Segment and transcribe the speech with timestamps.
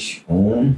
[0.00, 0.74] 3, 1.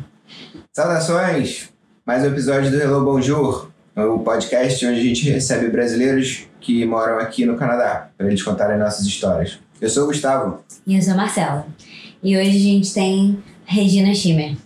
[0.72, 1.70] Saudações!
[2.04, 7.20] Mais um episódio do Hello Bonjour, o podcast onde a gente recebe brasileiros que moram
[7.20, 9.60] aqui no Canadá, para eles contarem nossas histórias.
[9.80, 10.58] Eu sou o Gustavo.
[10.84, 11.66] E eu sou a Marcela.
[12.20, 14.56] E hoje a gente tem Regina Schimmer.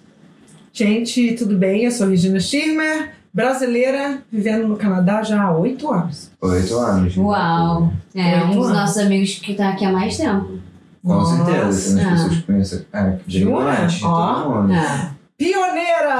[0.73, 1.85] Gente, tudo bem?
[1.85, 6.31] Eu sou Regina Schirmer, brasileira, vivendo no Canadá já há oito anos.
[6.41, 7.15] Oito anos.
[7.15, 7.93] Uau!
[8.15, 8.79] É, um dos anos.
[8.79, 10.59] nossos amigos que tá aqui há mais tempo.
[11.07, 11.37] Com Nossa.
[11.45, 12.11] certeza, umas Ah.
[12.11, 12.87] pessoas que conhecem.
[12.93, 14.35] Ah, gigante, Ó.
[14.43, 14.73] todo mundo.
[14.75, 15.11] Ah.
[15.39, 16.19] Pioneira!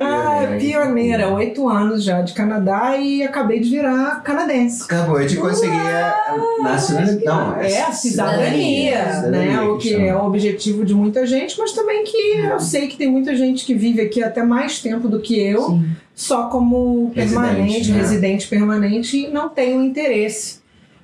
[0.00, 4.82] Ah, pioneira, oito anos já de Canadá e acabei de virar canadense.
[4.84, 7.24] Acabou de conseguir a nacionalidade.
[7.24, 9.60] Não, É a cidadania, cidadania né?
[9.62, 10.04] O que chama.
[10.06, 13.64] é o objetivo de muita gente, mas também que eu sei que tem muita gente
[13.64, 15.90] que vive aqui até mais tempo do que eu, Sim.
[16.14, 17.98] só como Residente, permanente, né?
[17.98, 20.58] residente permanente, e não tem o interesse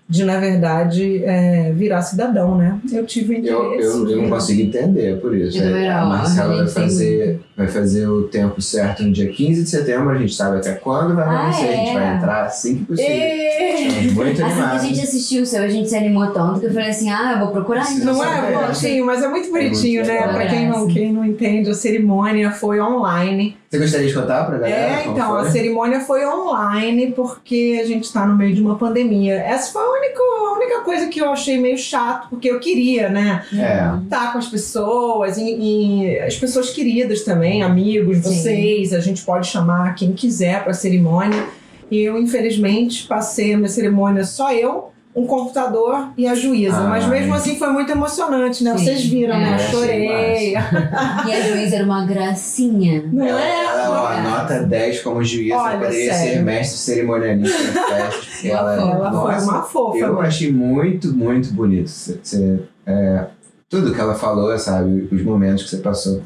[0.07, 2.79] de, na verdade, é, virar cidadão, né?
[2.93, 3.87] Eu tive o interesse.
[3.87, 5.59] Eu, eu, eu não consigo entender por isso.
[5.63, 10.11] É, a Marcela vai fazer, vai fazer o tempo certo no dia 15 de setembro,
[10.11, 11.95] a gente sabe até quando vai Ah, acontecer, a gente é?
[11.95, 13.13] vai entrar assim que possível.
[13.13, 14.11] E...
[14.13, 16.73] Muito Assim que a gente assistiu o seu, a gente se animou tanto que eu
[16.73, 18.15] falei assim: ah, eu vou procurar Sim, então.
[18.15, 18.59] Não é é.
[18.59, 20.21] bonitinho, mas é muito bonitinho, muito né?
[20.21, 20.35] legal.
[20.35, 23.57] Pra quem não, quem não entende, a cerimônia foi online.
[23.75, 25.03] Você gostaria de contar pra galera?
[25.03, 29.35] É, então, a cerimônia foi online porque a gente tá no meio de uma pandemia.
[29.35, 33.09] Essa foi a única, a única coisa que eu achei meio chato, porque eu queria,
[33.09, 33.45] né?
[33.53, 34.05] É.
[34.05, 38.23] Estar com as pessoas e, e as pessoas queridas também, amigos, Sim.
[38.23, 38.93] vocês.
[38.93, 41.45] A gente pode chamar quem quiser pra cerimônia.
[41.91, 46.77] E eu, infelizmente, passei a minha cerimônia só eu, um computador e a juíza.
[46.77, 47.37] Ah, Mas mesmo é.
[47.37, 48.77] assim foi muito emocionante, né?
[48.77, 48.85] Sim.
[48.85, 49.45] Vocês viram, né?
[49.47, 50.55] É, Eu achei chorei.
[51.27, 53.05] E a juíza era uma gracinha.
[53.13, 53.65] Não Ela, é?
[53.65, 54.23] ela É.
[54.23, 56.33] nota 10 como juíza, Olha, poderia sério.
[56.35, 58.25] ser mestre cerimonialista em festas.
[58.27, 59.99] porque Ela, Ela foi nossa, uma fofa.
[59.99, 60.27] Eu né?
[60.27, 61.89] achei muito, muito bonito.
[61.91, 63.25] Você, você- é,
[63.69, 65.09] tudo que ela falou, sabe?
[65.11, 66.23] Os momentos que você passou.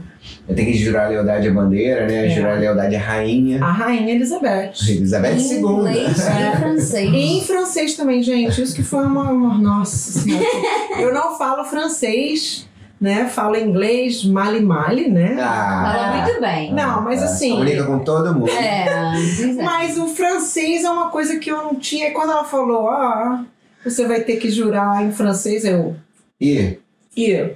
[0.46, 2.26] Eu tenho que jurar lealdade à bandeira, né?
[2.26, 2.30] É.
[2.30, 3.64] Jurar lealdade à rainha.
[3.64, 4.72] A Rainha Elizabeth.
[4.88, 5.58] Elizabeth Em II.
[5.60, 7.10] inglês e francês.
[7.12, 8.60] E em francês também, gente.
[8.60, 9.30] Isso que foi uma.
[9.30, 10.44] uma- nossa senhora.
[11.00, 12.68] Eu não falo francês,
[13.00, 13.26] né?
[13.28, 15.36] Falo inglês mali mali, né?
[15.40, 16.74] Ah, Fala muito bem.
[16.74, 17.26] Não, mas tá.
[17.26, 18.50] assim- Comunica com todo mundo.
[18.50, 18.86] É,
[19.58, 19.62] é.
[19.62, 22.08] Mas o francês é uma coisa que eu não tinha.
[22.08, 23.44] E quando ela falou, ah,
[23.84, 25.94] você vai ter que jurar em francês, eu.
[26.40, 26.76] E,
[27.18, 27.50] E.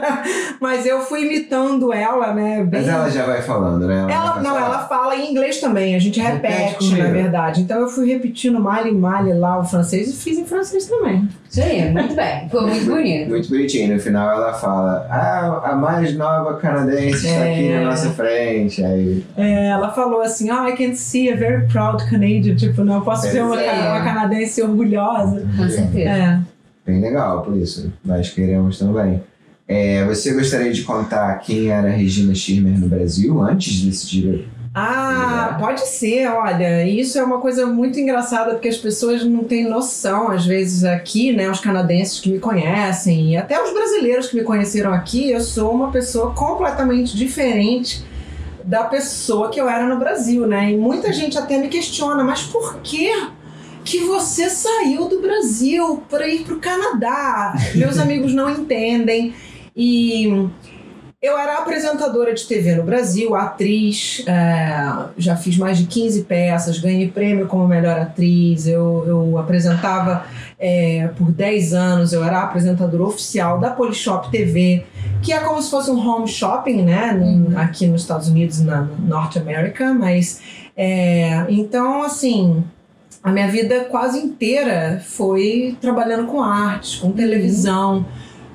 [0.60, 2.64] Mas eu fui imitando ela, né?
[2.64, 2.80] Bem...
[2.80, 4.06] mas ela já vai falando, né?
[4.08, 4.66] Ela, vai não, falar.
[4.66, 7.60] ela fala em inglês também, a gente Repete repete, na verdade.
[7.62, 11.28] Então eu fui repetindo mali mali lá o francês e fiz em francês também.
[11.50, 12.48] Isso aí, muito bem.
[12.48, 13.28] Foi muito bonito.
[13.28, 13.94] Muito bonitinho.
[13.94, 17.80] No final ela fala: Ah, a mais nova canadense está aqui É.
[17.80, 18.82] na nossa frente.
[18.84, 22.96] Aí, É, ela falou assim, oh, I can see a very proud Canadian, tipo, não,
[22.96, 25.46] eu posso ver uma, uma canadense orgulhosa.
[25.56, 26.10] Com certeza.
[26.10, 26.53] É.
[26.86, 27.92] bem legal por isso.
[28.04, 29.22] Nós queremos também.
[29.66, 34.48] É, você gostaria de contar quem era a Regina Schirmer no Brasil antes de decidir?
[34.76, 39.68] Ah, pode ser, olha, isso é uma coisa muito engraçada porque as pessoas não têm
[39.68, 44.34] noção, às vezes aqui, né, os canadenses que me conhecem e até os brasileiros que
[44.34, 48.04] me conheceram aqui, eu sou uma pessoa completamente diferente
[48.64, 50.72] da pessoa que eu era no Brasil, né?
[50.72, 53.10] E muita gente até me questiona, mas por que
[53.84, 57.54] que você saiu do Brasil para ir para o Canadá?
[57.74, 59.34] Meus amigos não entendem
[59.76, 60.48] e
[61.24, 66.78] eu era apresentadora de TV no Brasil, atriz, é, já fiz mais de 15 peças,
[66.78, 70.26] ganhei prêmio como melhor atriz, eu, eu apresentava
[70.58, 74.84] é, por 10 anos, eu era apresentadora oficial da Polishop TV,
[75.22, 77.58] que é como se fosse um home shopping, né, Uhum.
[77.58, 80.42] aqui nos Estados Unidos, na Norte América, mas
[80.76, 82.62] é, então, assim,
[83.24, 88.04] a minha vida quase inteira foi trabalhando com artes, com televisão,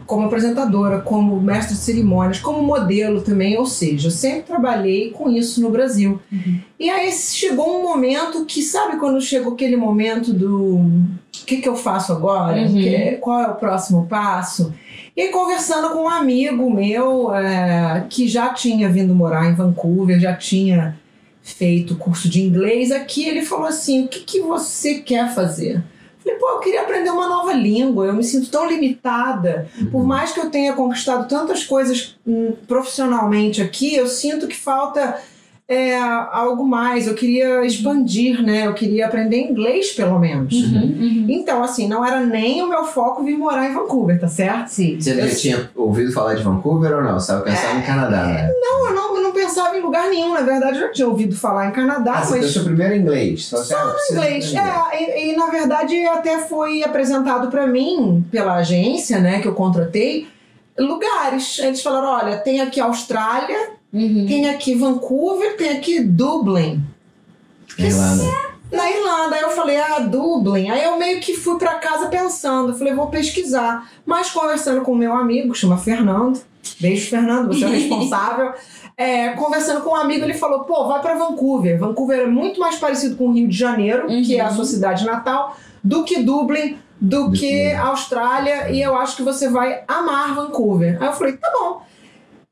[0.05, 5.29] como apresentadora, como mestre de cerimônias, como modelo também, ou seja, eu sempre trabalhei com
[5.29, 6.19] isso no Brasil.
[6.31, 6.59] Uhum.
[6.79, 11.69] E aí chegou um momento que, sabe quando chegou aquele momento do o que, que
[11.69, 12.61] eu faço agora?
[12.61, 12.73] Uhum.
[12.73, 14.73] Que- qual é o próximo passo?
[15.17, 20.35] E conversando com um amigo meu é, que já tinha vindo morar em Vancouver, já
[20.35, 20.95] tinha
[21.53, 25.83] feito curso de inglês aqui, ele falou assim: o que, que você quer fazer?
[26.23, 29.69] Falei, pô, eu queria aprender uma nova língua, eu me sinto tão limitada.
[29.91, 35.17] Por mais que eu tenha conquistado tantas coisas hum, profissionalmente aqui, eu sinto que falta
[35.71, 37.05] é, algo mais.
[37.05, 38.65] Eu queria expandir, né?
[38.65, 40.51] Eu queria aprender inglês, pelo menos.
[40.51, 41.25] Uhum, uhum.
[41.29, 44.69] Então, assim, não era nem o meu foco vir morar em Vancouver, tá certo?
[44.69, 44.99] Sim.
[44.99, 47.13] Você já Eu- tinha ouvido falar de Vancouver ou não?
[47.19, 48.51] Você estava pensando em Canadá, né?
[48.59, 50.33] Não, eu não, eu não pensava em lugar nenhum.
[50.33, 52.45] Na verdade, eu já tinha ouvido falar em Canadá, Ah, você mas.
[52.47, 53.45] pensou primeiro inglês.
[53.45, 54.51] Só, Só inglês.
[54.55, 59.53] É, e, e, na verdade até foi apresentado para mim pela agência, né, que eu
[59.53, 60.27] contratei,
[60.79, 61.59] lugares.
[61.59, 64.25] Eles falaram: olha, tem aqui Austrália, Uhum.
[64.27, 66.81] tem aqui Vancouver, tem aqui Dublin.
[67.77, 68.23] Irlanda.
[68.71, 70.69] Na Irlanda, aí eu falei, ah, Dublin.
[70.69, 73.89] Aí eu meio que fui pra casa pensando, falei, vou pesquisar.
[74.05, 76.39] Mas conversando com o meu amigo, que chama Fernando,
[76.79, 78.53] beijo Fernando, você é o responsável.
[78.95, 81.79] É, conversando com um amigo, ele falou, pô, vai pra Vancouver.
[81.79, 84.55] Vancouver é muito mais parecido com o Rio de Janeiro, que é a Uhum.
[84.57, 89.23] sua cidade natal, do que Dublin, do, Do que que- Austrália, e eu acho que
[89.23, 90.97] você vai amar Vancouver.
[91.01, 91.81] Aí eu falei, tá bom.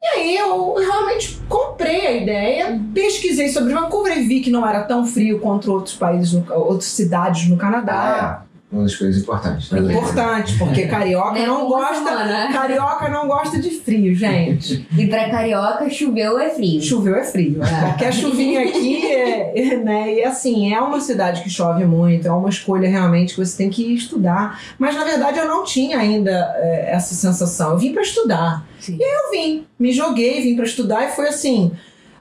[0.07, 4.83] E aí eu realmente comprei a ideia, pesquisei sobre Vancouver e vi que não era
[4.83, 7.93] tão frio quanto outros países, outras cidades no Canadá.
[7.93, 8.46] Ah, é.
[8.69, 9.71] Uma das coisas importantes.
[9.71, 9.79] né?
[9.79, 11.95] Importante, porque carioca É não gosta.
[11.95, 12.51] semana.
[12.51, 14.85] Carioca não gosta de frio, gente.
[14.97, 16.81] E pra carioca, choveu é frio.
[16.81, 17.63] Choveu é frio.
[17.63, 17.79] É.
[17.79, 20.15] Qualquer chuvinha aqui é, é, né?
[20.15, 23.69] E assim, é uma cidade que chove muito, é uma escolha realmente que você tem
[23.69, 24.59] que estudar.
[24.77, 27.71] Mas na verdade eu não tinha ainda é, essa sensação.
[27.71, 28.67] Eu vim para estudar.
[28.81, 28.97] Sim.
[28.99, 31.71] Eu vim, me joguei, vim para estudar e foi assim.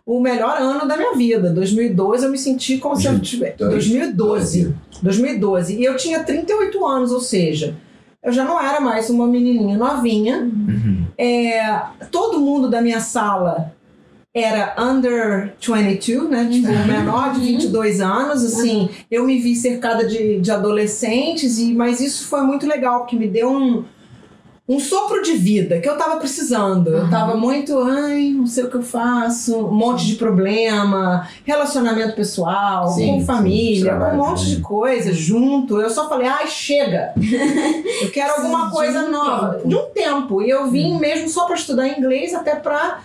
[0.06, 1.50] O melhor ano da minha vida.
[1.50, 3.56] 2012 eu me senti como se eu tivesse.
[3.58, 4.72] 2012.
[5.02, 5.76] 2012.
[5.76, 7.74] E eu tinha 38 anos, ou seja,
[8.22, 10.38] eu já não era mais uma menininha novinha.
[10.38, 11.06] Uhum.
[11.18, 11.80] É,
[12.12, 13.74] todo mundo da minha sala
[14.32, 16.46] era under 22, né?
[16.52, 16.86] Tipo, Uhum.
[16.86, 18.88] menor de 22 anos, assim.
[19.10, 23.26] Eu me vi cercada de, de adolescentes, e mas isso foi muito legal, porque me
[23.26, 23.82] deu um,
[24.68, 26.88] um sopro de vida que eu tava precisando.
[26.90, 27.10] Eu Uhum.
[27.10, 32.88] tava muito, ai, não sei o que eu faço, um monte de problema, relacionamento pessoal,
[32.88, 34.54] Sim, com sim, família, com um trabalho monte também.
[34.56, 35.80] de coisa junto.
[35.80, 37.12] Eu só falei, ai, chega!
[38.02, 39.54] Eu quero alguma de coisa um nova.
[39.54, 39.68] tempo.
[39.68, 40.42] De um tempo.
[40.42, 42.98] E eu vim mesmo só para estudar inglês, até para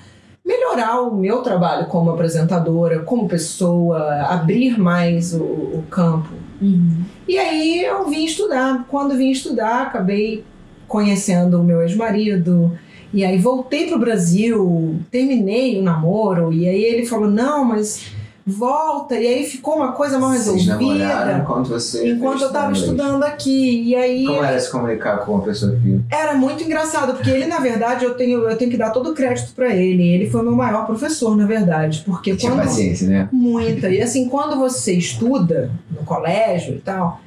[0.44, 6.30] melhorar o meu trabalho como apresentadora, como pessoa, abrir mais o, o campo.
[6.60, 7.04] Uhum.
[7.28, 8.86] E aí eu vim estudar.
[8.88, 10.44] Quando vim estudar, acabei
[10.92, 12.78] conhecendo o meu ex-marido.
[13.14, 16.52] E aí voltei pro Brasil, terminei o namoro.
[16.54, 18.12] E aí ele falou: não, mas
[18.46, 19.16] volta.
[19.16, 21.38] E aí ficou uma coisa mal Vocês resolvida.
[21.42, 22.10] enquanto você.
[22.12, 22.84] Enquanto eu tava inglês.
[22.84, 23.84] estudando aqui.
[23.84, 26.00] E aí Como era se comunicar com uma pessoa que.
[26.10, 29.14] era muito engraçado, porque ele, na verdade, eu tenho, eu tenho que dar todo o
[29.14, 30.08] crédito pra ele.
[30.08, 32.04] Ele foi meu maior professor, na verdade.
[32.06, 32.64] Porque Tinha quando.
[32.64, 33.30] paciência, né?
[33.32, 33.90] Muita.
[33.90, 37.20] E assim, quando você estuda no colégio e tal,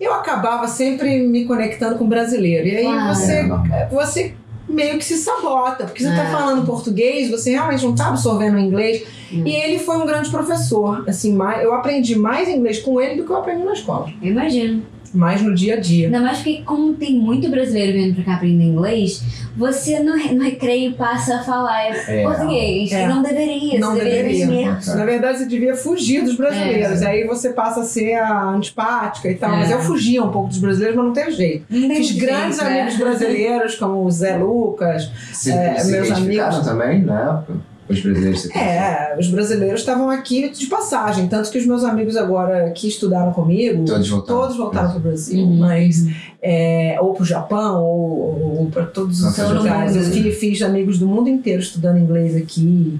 [0.00, 2.66] eu acabava sempre me conectando com brasileiro.
[2.66, 3.14] E aí Claro.
[3.14, 3.88] você, É, normal.
[3.90, 4.34] você
[4.68, 6.30] meio que se sabota, porque você tá É.
[6.30, 9.02] falando português, você realmente não tá absorvendo o inglês.
[9.32, 9.42] Hum.
[9.46, 11.04] E ele foi um grande professor.
[11.08, 14.10] Assim, eu aprendi mais inglês com ele do que eu aprendi na escola.
[14.20, 14.82] Imagino.
[15.14, 16.06] Mais no dia a dia.
[16.06, 19.22] Ainda mais porque, como tem muito brasileiro vindo pra cá aprender inglês,
[19.56, 22.22] você no, no recreio passa a falar É.
[22.22, 22.92] português.
[22.92, 23.04] É.
[23.04, 23.78] E não deveria.
[23.80, 24.72] Não você deveria, deveria.
[24.74, 24.94] mesmo.
[24.96, 27.02] Na verdade, você devia fugir dos brasileiros.
[27.02, 27.06] É.
[27.06, 29.52] Aí você passa a ser a antipática e tal.
[29.54, 29.56] É.
[29.58, 31.64] Mas eu fugia um pouco dos brasileiros, mas não teve jeito.
[31.70, 32.80] Não tem Fiz jeito, grandes é.
[32.80, 35.10] amigos brasileiros, como o Zé Lucas.
[35.32, 37.67] Se, É, se meus identificaram amigos- também na época?
[37.88, 41.26] Os brasileiros se É, os brasileiros estavam aqui de passagem.
[41.28, 44.40] Tanto que os meus amigos agora que estudaram comigo, Todos voltaram.
[44.40, 45.44] todos voltaram para o Brasil.
[45.44, 45.56] Uhum.
[45.58, 46.06] Mas,
[46.42, 49.96] é, ou para o Japão, ou, ou para todos os Todo lugares.
[49.96, 52.98] Eu fiz, fiz amigos do mundo inteiro estudando inglês aqui.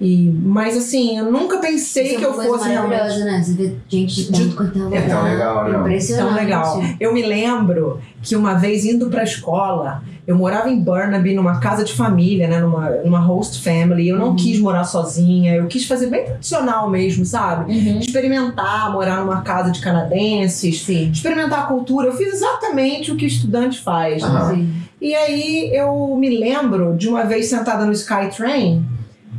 [0.00, 2.90] E, mas assim, eu nunca pensei Isso é que eu fosse realmente.
[2.98, 3.42] maravilhosa, né?
[3.42, 4.98] Você vê gente de De- tanto é lugar.
[5.02, 5.80] É tão legal, não?
[5.80, 6.26] Impressionante.
[6.28, 6.82] Tão legal.
[6.98, 11.84] Eu me lembro que uma vez indo pra escola, eu morava em Burnaby, numa casa
[11.84, 12.60] de família, né?
[12.60, 14.08] Numa, numa host family.
[14.08, 14.36] Eu não Uhum.
[14.36, 17.72] quis morar sozinha, eu quis fazer bem tradicional mesmo, sabe?
[17.72, 17.98] Uhum.
[17.98, 21.10] Experimentar, morar numa casa de canadenses, Sim.
[21.10, 22.06] experimentar a cultura.
[22.06, 24.22] Eu fiz exatamente o que estudante faz.
[24.22, 24.28] né?
[24.28, 24.54] Aham.
[24.54, 24.72] Sim.
[25.00, 28.84] E aí eu me lembro de uma vez sentada no Skytrain,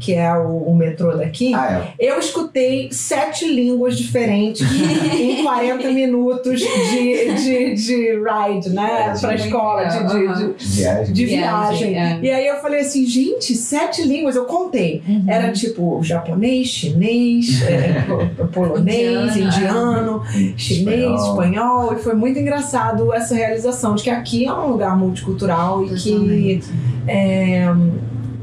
[0.01, 1.53] que é o, o metrô daqui.
[1.53, 2.07] Ah, é.
[2.07, 4.61] Eu escutei sete línguas diferentes
[5.13, 9.13] em 40 minutos de, de, de ride, né?
[9.15, 11.13] É, pra escola, de, de, de, Viagem.
[11.13, 12.19] de Viagem, é.
[12.21, 15.03] E aí eu falei assim, gente, sete línguas, eu contei.
[15.07, 15.23] Uhum.
[15.27, 20.23] Era tipo japonês, chinês, é, po- polonês, Indiano,
[20.57, 21.93] chinês, espanhol.
[21.93, 26.59] E foi muito engraçado essa realização de que aqui é um lugar multicultural e que
[27.07, 27.67] é,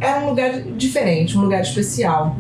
[0.01, 2.37] era um lugar diferente, um lugar especial.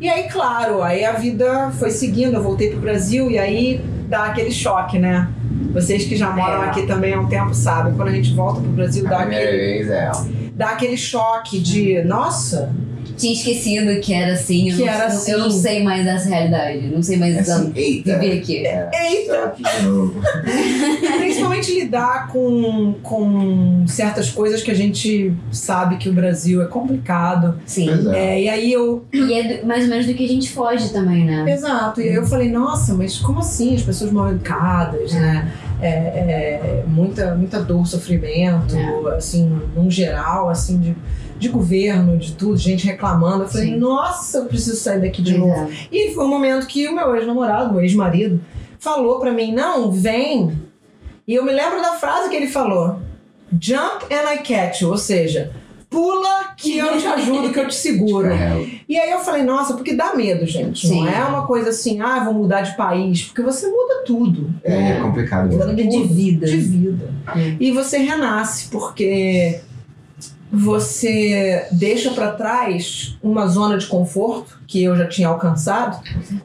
[0.00, 4.24] E aí, claro, aí a vida foi seguindo, eu voltei pro Brasil e aí dá
[4.24, 5.28] aquele choque, né?
[5.72, 6.66] Vocês que já moram É.
[6.66, 9.44] aqui também há um tempo sabem, quando a gente volta pro Brasil, dá A primeira
[9.48, 10.10] aquele, vez é.
[10.54, 12.72] dá aquele choque de, nossa,
[13.16, 14.70] Tinha esquecido que era assim.
[14.70, 15.60] Eu Que não, era eu- Eu não assim.
[15.60, 16.86] sei mais dessa realidade.
[16.88, 18.18] Não sei mais É assim, exatamente eita.
[18.18, 18.66] viver aqui.
[18.66, 19.54] É, Eita!
[21.18, 27.58] Principalmente lidar com, com certas coisas que a gente sabe que o Brasil é complicado.
[27.66, 27.88] Sim.
[28.12, 28.32] É.
[28.32, 30.90] É, e aí eu E é do- mais ou menos do que a gente foge
[30.92, 31.44] também, né?
[31.52, 33.74] Exato, e aí eu falei, nossa, mas como assim?
[33.74, 35.50] As pessoas mal educadas, né?
[35.80, 38.76] é, é, muita, muita dor, sofrimento,
[39.16, 40.96] assim, num geral, assim, de,
[41.42, 43.44] de governo, de tudo, gente reclamando.
[43.44, 43.76] Eu falei, Sim.
[43.76, 45.52] nossa, eu preciso sair daqui de novo.
[45.52, 45.68] é.
[45.90, 48.40] E foi um momento que o meu ex-namorado, meu ex-marido,
[48.78, 50.52] falou pra mim: não, vem.
[51.26, 52.98] E eu me lembro da frase que ele falou:
[53.60, 55.52] jump and I catch you, ou seja,
[55.90, 58.28] pula que eu te ajudo, que eu te seguro.
[58.32, 60.88] É, E aí eu falei, nossa, porque dá medo, gente.
[60.88, 61.08] Não Sim.
[61.08, 64.50] é uma coisa assim, ah, vou mudar de país, porque você muda tudo.
[64.64, 65.48] é, é complicado.
[65.48, 65.66] mesmo.
[65.66, 66.46] Muda de vida.
[66.46, 67.10] De vida.
[67.36, 67.56] É.
[67.60, 69.60] E você renasce, porque
[70.52, 75.98] você deixa pra trás uma zona de conforto que eu já tinha alcançado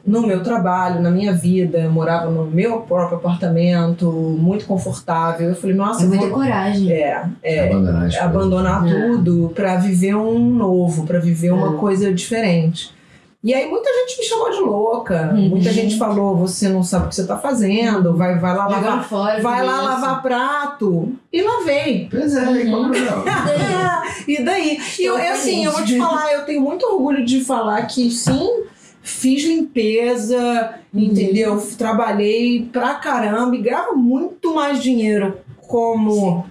[0.06, 1.78] no meu trabalho, na minha vida.
[1.78, 5.50] Eu morava no meu próprio apartamento, muito confortável.
[5.50, 6.34] Eu falei, nossa, É eu muita vou...
[6.34, 6.90] coragem.
[6.90, 8.20] É, é, Abandonar coisas.
[8.20, 8.90] abandonar É.
[9.08, 11.78] tudo pra viver um novo, pra viver uma É.
[11.78, 12.96] coisa diferente.
[13.42, 15.50] E aí muita gente me chamou de louca, Uhum.
[15.50, 19.04] muita gente falou, você não sabe o que você tá fazendo, vai, vai lá lavar,
[19.04, 19.40] fora.
[19.40, 21.12] vai lá lavar prato.
[21.32, 22.08] E lavei.
[22.10, 23.24] Pois é, qual o problema?
[24.28, 24.78] e daí?
[24.98, 28.10] E eu, é assim, eu vou te falar, eu tenho muito orgulho de falar que
[28.10, 28.64] sim,
[29.02, 31.00] fiz limpeza, Uhum.
[31.02, 31.60] entendeu?
[31.76, 36.46] Trabalhei pra caramba e ganhava muito mais dinheiro como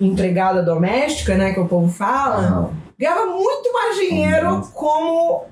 [0.00, 2.70] empregada doméstica, né, que o povo fala.
[2.98, 4.60] Ganhava muito mais dinheiro Uhum.
[4.72, 5.42] como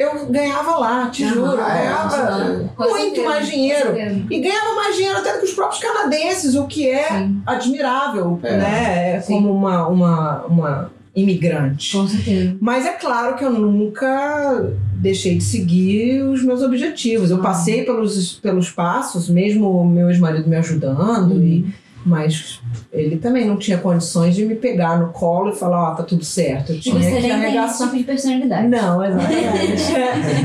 [0.00, 1.52] eu ganhava lá, te juro.
[1.52, 1.82] eu Ah, é?
[1.82, 3.96] ganhava muito certeza, mais dinheiro.
[4.30, 8.40] E ganhava mais dinheiro até do que os próprios canadenses, o que é Sim, admirável,
[8.42, 8.56] É.
[8.56, 9.20] né?
[9.20, 9.34] Sim.
[9.34, 11.92] Como uma, uma, uma imigrante.
[11.96, 12.56] com certeza.
[12.60, 17.30] Mas é claro que eu nunca deixei de seguir os meus objetivos.
[17.30, 17.42] Eu Ah.
[17.42, 21.42] passei pelos, pelos passos, mesmo o meu ex-marido me ajudando, Uhum.
[21.42, 22.60] e, mas
[22.92, 26.24] ele também não tinha condições de me pegar no colo e falar, ó, tá tudo
[26.24, 26.72] certo.
[26.72, 27.86] Eu E tinha você que nem tem esse arregaçar.
[27.88, 28.68] tipo de personalidade.
[28.68, 29.92] Não, exatamente.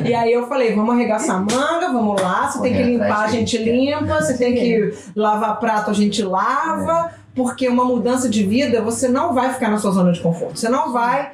[0.09, 3.27] e aí eu falei, vamos arregaçar a manga, vamos lá, você tem que limpar, a
[3.29, 8.81] gente limpa, você tem que lavar prato, a gente lava, porque uma mudança de vida,
[8.81, 10.59] você não vai ficar na sua zona de conforto.
[10.59, 11.31] Você não vai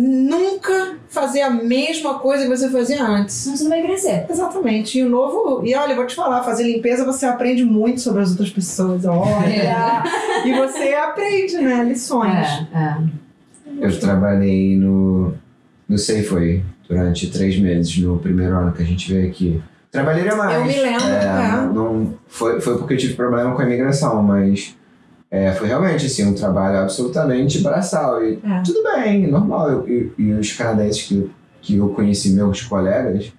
[0.00, 3.34] nunca fazer a mesma coisa que você fazia antes.
[3.34, 4.26] Senão você não vai crescer.
[4.30, 4.96] Exatamente.
[4.96, 5.66] E o novo.
[5.66, 9.04] E olha, eu vou te falar, fazer limpeza você aprende muito sobre as outras pessoas.
[9.04, 10.04] Olha!
[10.46, 11.82] e você aprende, né?
[11.82, 12.46] Lições.
[12.72, 12.96] É, é.
[13.80, 15.34] Eu trabalhei no,
[15.88, 19.60] no Safeway durante três meses, no primeiro ano que a gente veio aqui.
[19.90, 20.54] Trabalhei mais.
[20.54, 21.74] Eu me lembro, É, é.
[21.74, 24.76] não, foi, foi porque eu tive problema com a imigração, mas
[25.30, 28.24] é, foi realmente assim, um trabalho absolutamente braçal.
[28.24, 28.62] E É.
[28.64, 29.86] tudo bem, normal.
[29.88, 31.30] E, e os canadenses que,
[31.60, 33.32] que eu conheci, meus colegas,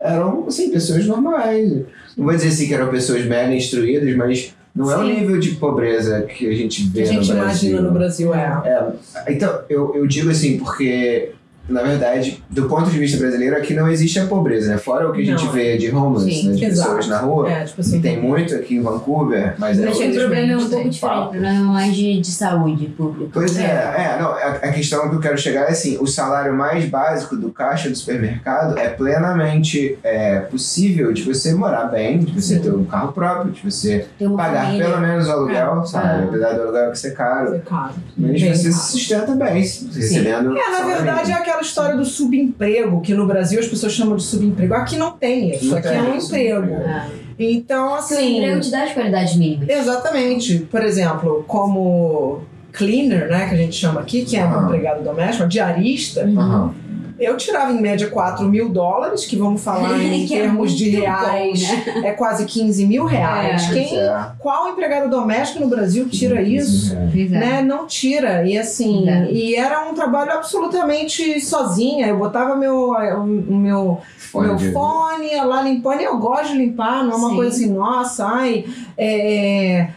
[0.00, 1.70] eram assim, pessoas normais.
[2.16, 5.20] Não vou dizer assim que eram pessoas mega instruídas, mas não é o Sim.
[5.20, 7.70] nível de pobreza que a gente Que vê a gente no Brasil.
[7.70, 8.92] imagina no Brasil, é.
[9.28, 11.32] Então, eu, eu digo assim, porque,
[11.68, 14.78] na verdade, do ponto de vista brasileiro, aqui não existe a pobreza, né?
[14.78, 15.52] Fora o que a gente Não.
[15.52, 16.54] vê de homeless, Sim, né?
[16.56, 16.88] De exato.
[16.96, 17.50] pessoas na rua.
[17.50, 18.00] É, tipo que assim.
[18.00, 21.04] tem muito aqui em Vancouver, mas é Mas o outro- problema é um pouco diferente.
[21.04, 23.30] O problema é mais de, de saúde pública.
[23.32, 26.54] Pois é, é, não, a, a questão que eu quero chegar é assim, o salário
[26.54, 32.32] mais básico do caixa do supermercado é plenamente é, possível de você morar bem, de
[32.40, 32.62] você Sim.
[32.62, 34.06] ter um carro próprio, de você
[34.36, 34.86] pagar família.
[34.86, 36.22] pelo menos o aluguel, É, sabe?
[36.22, 36.24] é.
[36.24, 37.54] Apesar do aluguel que ser caro.
[37.54, 37.92] É caro.
[38.16, 38.80] Mas Bem você caro.
[38.82, 40.56] se sustenta bem, recebendo.
[40.56, 41.57] É, na verdade é mínimo.
[41.58, 44.74] Aquela história do subemprego, que no Brasil as pessoas chamam de subemprego.
[44.74, 46.72] Aqui não tem isso, Não aqui é um emprego.
[46.72, 47.06] É.
[47.38, 48.36] Então, Sim, assim.
[48.38, 49.68] emprego te dá as qualidades mínimas.
[49.68, 50.58] Exatamente.
[50.70, 55.48] Por exemplo, como cleaner, né, que a gente chama aqui, que é um empregado doméstico,
[55.48, 56.74] diarista, Aham.
[57.18, 60.84] Eu tirava em média 4 mil dólares, que vamos falar em Que é termos de
[60.90, 62.02] muito bom, reais, né?
[62.04, 63.68] é quase 15 mil reais.
[63.70, 63.72] É.
[63.72, 64.26] Quem, é.
[64.38, 66.96] qual empregado doméstico no Brasil tira isso?
[67.12, 67.38] Pois é.
[67.38, 68.46] né, não tira.
[68.46, 69.30] E assim, É.
[69.30, 72.06] e era um trabalho absolutamente sozinha.
[72.06, 76.58] Eu botava meu, o meu, Fone meu fone, ia lá limpando, e eu gosto de
[76.58, 77.36] limpar, não é uma Sim.
[77.36, 79.88] coisa assim, nossa, ai, é,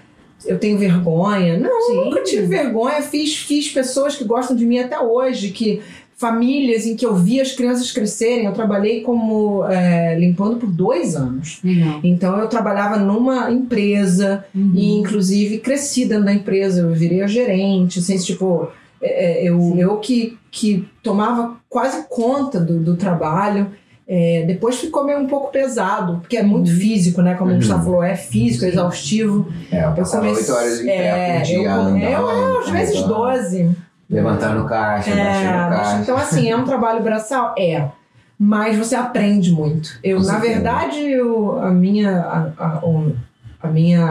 [0.45, 1.57] eu tenho vergonha.
[1.59, 1.95] Não, Sim.
[2.05, 3.01] nunca tive vergonha.
[3.01, 5.81] Fiz, fiz pessoas que gostam de mim até hoje, que
[6.21, 8.45] famílias em que eu vi as crianças crescerem.
[8.45, 11.59] Eu trabalhei como é, limpando por dois anos.
[11.63, 11.99] Legal.
[12.03, 14.71] Então eu trabalhava numa empresa Uhum.
[14.75, 18.69] e inclusive cresci dentro da empresa, eu virei a gerente, assim, tipo,
[19.01, 19.79] é, é, eu, Sim.
[19.81, 23.71] eu que, que tomava quase conta do, do trabalho.
[24.13, 26.77] É, depois ficou meio um pouco pesado, porque é muito Uhum.
[26.77, 27.33] físico, né?
[27.35, 27.59] Como o Uhum.
[27.59, 28.73] Gustavo falou, é físico, é Sim.
[28.73, 29.47] exaustivo.
[29.71, 32.69] É, eu passava comecei- oito horas em pé é, por dia, eu- andando, eu- Às
[32.69, 33.69] vezes andando, 12.
[34.11, 36.01] Levantando caixa, É, baixando caixa.
[36.01, 37.55] então assim, é um trabalho braçal?
[37.57, 37.87] É.
[38.37, 39.97] Mas você aprende muito.
[40.03, 40.53] Eu, Com na certeza.
[40.53, 42.19] verdade, eu, a minha.
[42.19, 42.81] A, a-
[43.63, 44.07] a minha.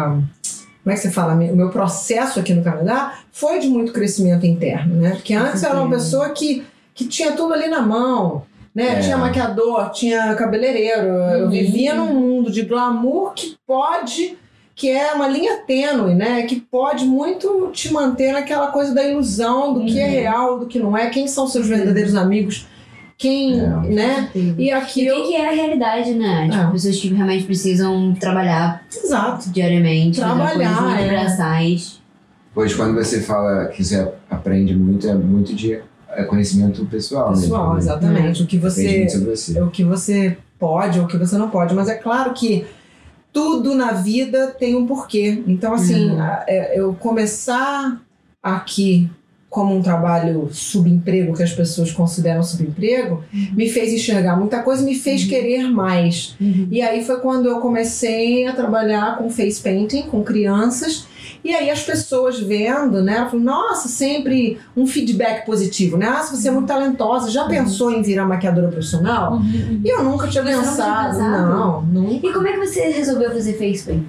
[0.83, 1.35] Como é que você fala?
[1.35, 5.11] O meu processo aqui no Canadá foi de muito crescimento interno, né?
[5.11, 6.65] Porque antes eu era uma pessoa que,
[6.95, 8.45] que tinha tudo ali na mão.
[8.73, 8.99] Né?
[8.99, 9.01] É.
[9.01, 11.09] Tinha maquiador, tinha cabeleireiro.
[11.09, 11.51] Eu Uhum.
[11.51, 14.39] vivia num mundo de glamour que pode,
[14.81, 16.43] que é uma linha tênue, né?
[16.45, 20.11] Que pode muito te manter naquela coisa da ilusão do que é Uhum.
[20.11, 22.67] real, do que não é, quem são seus verdadeiros amigos,
[23.19, 23.67] quem, É.
[23.67, 24.31] né?
[24.35, 25.27] E E aqui o eu.
[25.27, 26.49] que é a realidade, né?
[26.51, 26.71] Tipo, É.
[26.71, 29.51] pessoas que realmente precisam trabalhar Exato.
[29.51, 31.09] diariamente, Trabalhar, muito é.
[31.09, 32.01] braçais.
[32.55, 37.29] Pois quando você fala que você aprende muito, é muito de é, conhecimento pessoal.
[37.33, 37.81] Pessoal, né?
[37.81, 38.43] exatamente.
[38.43, 39.07] O que você.
[39.07, 39.59] você.
[39.59, 41.75] é o que você pode ou o que você não pode.
[41.75, 42.65] Mas é claro que
[43.33, 45.43] tudo na vida tem um porquê.
[45.47, 46.21] Então, assim, Uhum.
[46.21, 48.01] a- é- eu começar
[48.43, 49.09] aqui
[49.49, 54.95] como um trabalho subemprego, que as pessoas consideram subemprego, me fez enxergar muita coisa, me
[54.95, 56.37] fez querer mais.
[56.71, 61.07] E aí foi quando eu comecei a trabalhar com face painting, com crianças.
[61.43, 63.27] E aí as pessoas vendo, né?
[63.31, 66.07] Falam, nossa, sempre um feedback positivo, né?
[66.09, 69.41] Ah, se você é muito talentosa, já pensou em virar maquiadora profissional?
[69.85, 71.19] E eu nunca tinha Você nunca tinha pensado.
[71.19, 72.27] Não, nunca.
[72.27, 74.05] E como é que você resolveu fazer face paint?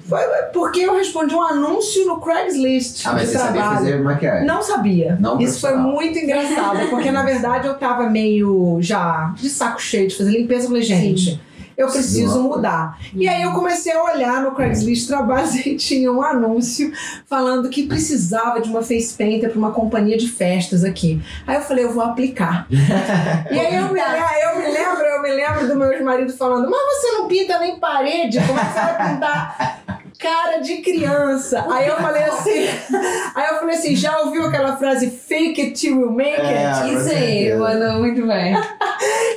[0.52, 3.78] Porque eu respondi um anúncio no Craigslist Ah, mas de você sabia trabalho.
[3.78, 4.46] fazer maquiagem?
[4.46, 5.16] Não sabia.
[5.20, 10.08] Não Isso foi muito engraçado, porque na verdade eu tava meio já de saco cheio
[10.08, 10.64] de fazer limpeza.
[10.64, 11.40] Eu falei, gente,
[11.82, 12.42] eu preciso Sim.
[12.42, 12.98] mudar.
[13.14, 16.92] E aí eu comecei a olhar no Craigslist trabalhos e tinha um anúncio
[17.26, 21.20] falando que precisava de uma face painter para uma companhia de festas aqui.
[21.46, 22.66] Aí eu falei, eu vou aplicar.
[22.70, 26.70] e aí eu me, le- eu me lembro, eu me lembro do meu ex-marido falando,
[26.70, 29.81] mas você não pinta nem parede, como é que você vai pintar?
[30.22, 31.66] Cara de criança.
[31.68, 32.64] Aí eu falei assim,
[33.34, 36.90] aí eu falei assim, já ouviu aquela frase fake it till you make it?
[36.90, 38.54] É, Isso aí, mandou muito bem.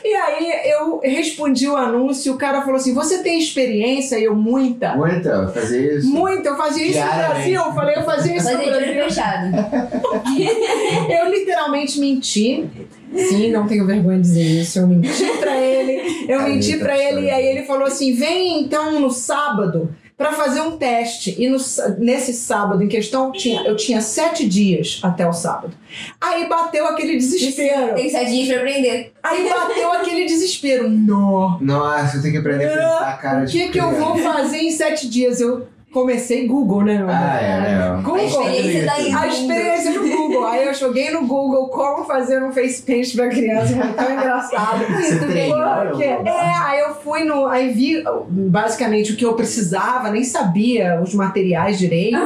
[0.04, 4.20] E aí eu respondi o anúncio, o cara falou assim: Você tem experiência?
[4.20, 4.96] E eu, muita.
[4.96, 6.08] Muita, fazer isso.
[6.08, 7.06] Muita, eu fazia isso no.
[7.16, 7.62] Brasil.
[7.66, 9.04] Eu falei, eu fazia isso no de olho Brasil.
[9.06, 9.48] fechado.
[11.10, 12.70] Eu literalmente menti.
[13.16, 14.80] Sim, não tenho vergonha de dizer isso.
[14.80, 16.26] Eu menti pra ele.
[16.28, 17.22] Eu menti pra ele.
[17.22, 21.36] E aí ele falou assim: Vem então no sábado pra fazer um teste.
[21.38, 21.58] E no
[21.98, 25.74] nesse sábado em questão, tinha, eu tinha sete dias até o sábado.
[26.20, 27.96] Aí bateu aquele desespero.
[27.96, 29.14] Tem sete dias pra aprender.
[29.22, 30.90] Aí bateu aquele desespero.
[31.62, 34.18] Nossa, eu tenho que aprender a pintar a cara O de que, que eu vou
[34.18, 35.40] fazer em sete dias?
[35.40, 36.98] Eu comecei Google, né?
[36.98, 37.10] meu?
[37.10, 38.02] Ah, é, né?
[38.04, 38.16] Google.
[38.16, 39.14] A experiência daí.
[39.14, 40.46] A experiência no Google.
[40.46, 43.74] Aí eu joguei no Google como fazer um face paint pra criança.
[43.74, 44.84] Foi tão engraçado.
[44.92, 45.50] Você?
[45.90, 47.48] Porque, é, aí eu fui no.
[47.48, 52.18] Aí vi basicamente o que eu precisava, nem sabia os materiais direito.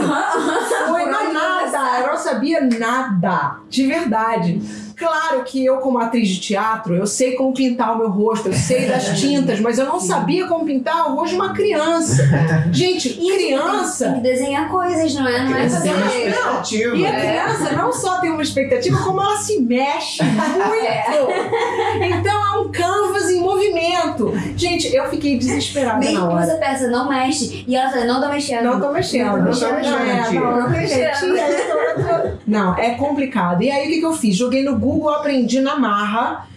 [0.88, 4.62] Foi Por não onde nada, eu não sabia nada, de verdade.
[5.00, 8.54] Claro que eu, como atriz de teatro, eu sei como pintar o meu rosto, eu
[8.54, 12.24] sei das tintas, mas eu não sabia como pintar o rosto de uma criança.
[12.72, 14.14] Gente, Tem criança.
[14.14, 15.44] que desenhar coisas, não é?
[15.46, 15.90] Não é tem fazer.
[15.90, 16.96] expectativa.
[16.98, 17.20] E a né?
[17.20, 22.14] criança não só tem uma expectativa, como ela se mexe muito.
[22.20, 24.34] Então é um canvas em movimento.
[24.56, 26.46] Gente, eu fiquei desesperada Mesmo na que hora.
[26.46, 27.64] você peça, não mexe.
[27.68, 28.64] E ela fala, não tô mexendo.
[28.64, 29.26] Não tô mexendo.
[29.26, 30.30] Não, Não, tô mexendo, mexendo.
[30.30, 30.40] tia.
[30.42, 31.00] Não, não tô Mexendo.
[31.00, 31.34] mexendo.
[31.36, 33.62] Tia, eu tô- eu tô- Não, é complicado.
[33.64, 34.36] E aí o que, que eu fiz?
[34.36, 36.49] Joguei no Google, aprendi na marra.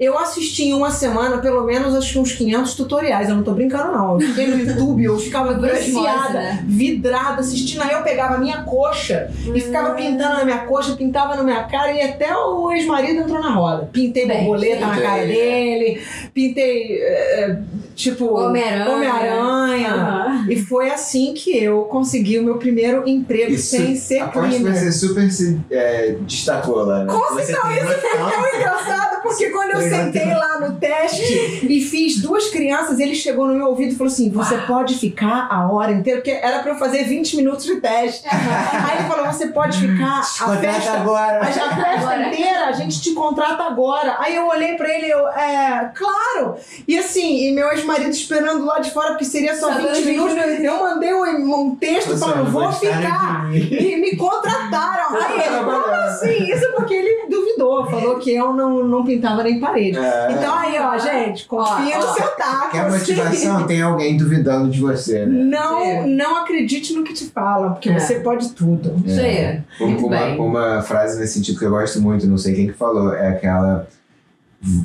[0.00, 3.28] Eu assisti em uma semana, pelo menos, acho que uns 500 tutoriais.
[3.28, 4.18] Eu não tô brincando, não.
[4.18, 6.64] Eu fiquei no YouTube, eu ficava viciada, né?
[6.66, 7.82] vidrada, assistindo.
[7.82, 11.64] Aí eu pegava a minha coxa e ficava pintando na minha coxa, pintava na minha
[11.64, 13.90] cara e até o ex-marido entrou na roda.
[13.92, 16.00] Pintei Bem, borboleta na cara dele,
[16.32, 17.58] pintei, eh, eh,
[17.94, 18.94] tipo, Homem-Aranha.
[18.94, 19.94] Homem-Aranha.
[19.94, 20.46] Aham.
[20.48, 24.60] E foi assim que eu consegui o meu primeiro emprego Isso, sem ser aposto que
[24.60, 24.80] cleaner.
[24.80, 27.12] você super se é, destacou lá, né?
[27.12, 28.40] Com você certeza, tanto.
[28.50, 33.46] É engraçado porque quando eu sentei lá no teste e fiz duas crianças, ele chegou
[33.46, 36.72] no meu ouvido e falou assim: Você pode ficar a hora inteira, porque era pra
[36.72, 38.26] eu fazer 20 minutos de teste.
[38.28, 40.92] Aí ele falou: Você pode ficar a festa.
[40.92, 41.40] agora.
[41.40, 42.28] A a festa Agora.
[42.28, 44.16] inteira, a gente te contrata agora.
[44.18, 46.56] Aí eu olhei pra ele e eu, é, claro.
[46.86, 50.06] E assim, e meu ex-marido esperando lá de fora, porque seria só Só 20 20
[50.06, 50.36] minutos.
[50.60, 53.48] Eu mandei um, um texto Você falando, vou ficar.
[53.54, 55.16] E me contrataram.
[55.16, 56.52] Aí ele, como assim?
[56.52, 59.79] Isso porque ele duvidou, falou que eu não, não pintava nem parede.
[59.88, 60.32] É.
[60.32, 62.14] Então aí, ó, gente, confia Ó, no ó.
[62.14, 62.70] seu taco.
[62.72, 63.66] Quer motivação?
[63.66, 65.44] Tem alguém duvidando de você, né?
[65.44, 66.06] Não, É.
[66.06, 67.98] não acredite no que te falam, porque É.
[67.98, 68.94] você pode tudo.
[69.06, 69.60] Isso aí.
[69.80, 70.38] Muito uma, bem.
[70.38, 73.88] uma frase nesse sentido que eu gosto muito, não sei quem que falou, é aquela.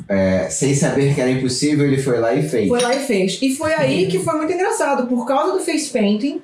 [0.08, 2.66] é, sem saber que era impossível, ele foi lá e fez.
[2.68, 3.38] Foi lá e fez.
[3.42, 5.06] E foi aí que foi muito engraçado.
[5.06, 6.40] Por causa do face painting,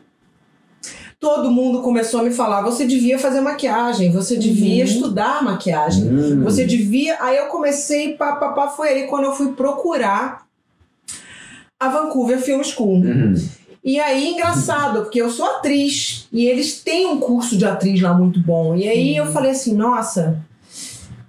[1.23, 4.91] todo mundo começou a me falar: você devia fazer maquiagem, você devia Uhum.
[4.91, 6.05] estudar maquiagem.
[6.05, 6.43] Hum.
[6.43, 7.17] Você devia.
[7.21, 10.43] Aí eu comecei, pá, pá, pá, foi aí quando eu fui procurar
[11.81, 12.97] a Vancouver Film School.
[12.97, 13.35] Uhum.
[13.85, 18.13] E aí, engraçado, porque eu sou atriz e eles têm um curso de atriz lá
[18.15, 18.75] muito bom.
[18.77, 20.41] E aí eu falei assim: nossa.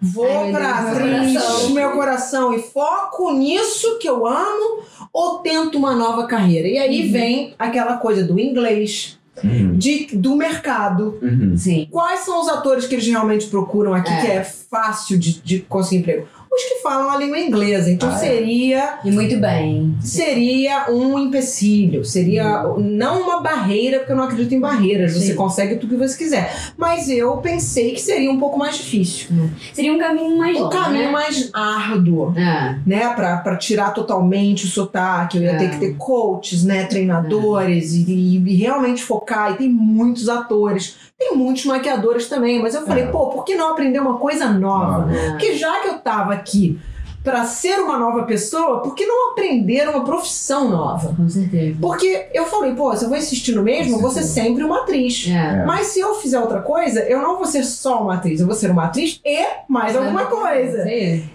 [0.06, 1.70] Vou Ai, meu pra atriz, coração.
[1.70, 4.82] meu coração, e foco nisso que eu amo,
[5.14, 6.68] ou tento uma nova carreira?
[6.68, 7.12] E aí Uhum.
[7.14, 9.78] vem aquela coisa do inglês, Uhum.
[9.78, 11.18] de, do mercado.
[11.22, 11.58] Uhum.
[11.58, 11.88] Sim.
[11.90, 14.22] Quais são os atores que eles realmente procuram aqui, É.
[14.22, 16.28] que é fácil de, de conseguir emprego?
[16.56, 17.90] Os que falam a língua inglesa.
[17.90, 18.18] Então Ah, é?
[18.20, 19.96] seria E muito bem.
[20.02, 25.36] seria um empecilho, seria não uma barreira, porque eu não acredito em barreiras, você Sim.
[25.36, 26.54] consegue tudo que você quiser.
[26.78, 29.30] Mas eu pensei que seria um pouco mais difícil.
[29.74, 31.12] Seria um caminho mais Um longo, caminho né?
[31.12, 32.34] mais árduo.
[32.38, 32.78] É.
[32.86, 35.58] Né, pra, pra tirar totalmente o sotaque, eu ia É.
[35.58, 38.04] ter que ter coaches, né, treinadores e,
[38.46, 39.54] e realmente focar.
[39.54, 40.96] E tem muitos atores,
[41.30, 42.62] tem muitos maquiadores também.
[42.62, 43.08] Mas eu falei, É.
[43.08, 45.12] pô, por que não aprender uma coisa nova?
[45.14, 45.30] É.
[45.32, 46.80] Porque já que eu tava aqui
[47.24, 51.14] pra ser uma nova pessoa, por que não aprender uma profissão nova?
[51.16, 51.78] Com certeza.
[51.80, 54.82] Porque eu falei, pô, se eu vou insistir no mesmo, eu vou ser sempre uma
[54.82, 55.26] atriz.
[55.30, 55.64] É.
[55.66, 58.56] Mas se eu fizer outra coisa, eu não vou ser só uma atriz, eu vou
[58.56, 60.86] ser uma atriz e mais alguma coisa.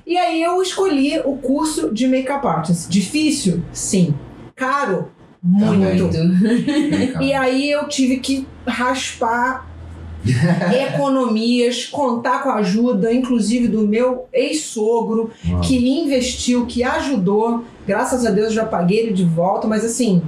[0.07, 2.90] E aí eu escolhi o curso de make-up artist.
[2.90, 3.62] Difícil?
[3.72, 4.14] Sim.
[4.55, 5.11] Caro?
[5.42, 5.79] Muito.
[6.05, 7.22] Muito.
[7.22, 9.66] E aí eu tive que raspar
[10.88, 15.31] economias, contar com a ajuda, inclusive do meu ex-sogro,
[15.62, 17.64] que investiu, que ajudou.
[17.87, 20.22] Graças a Deus eu já paguei ele de volta, mas assim,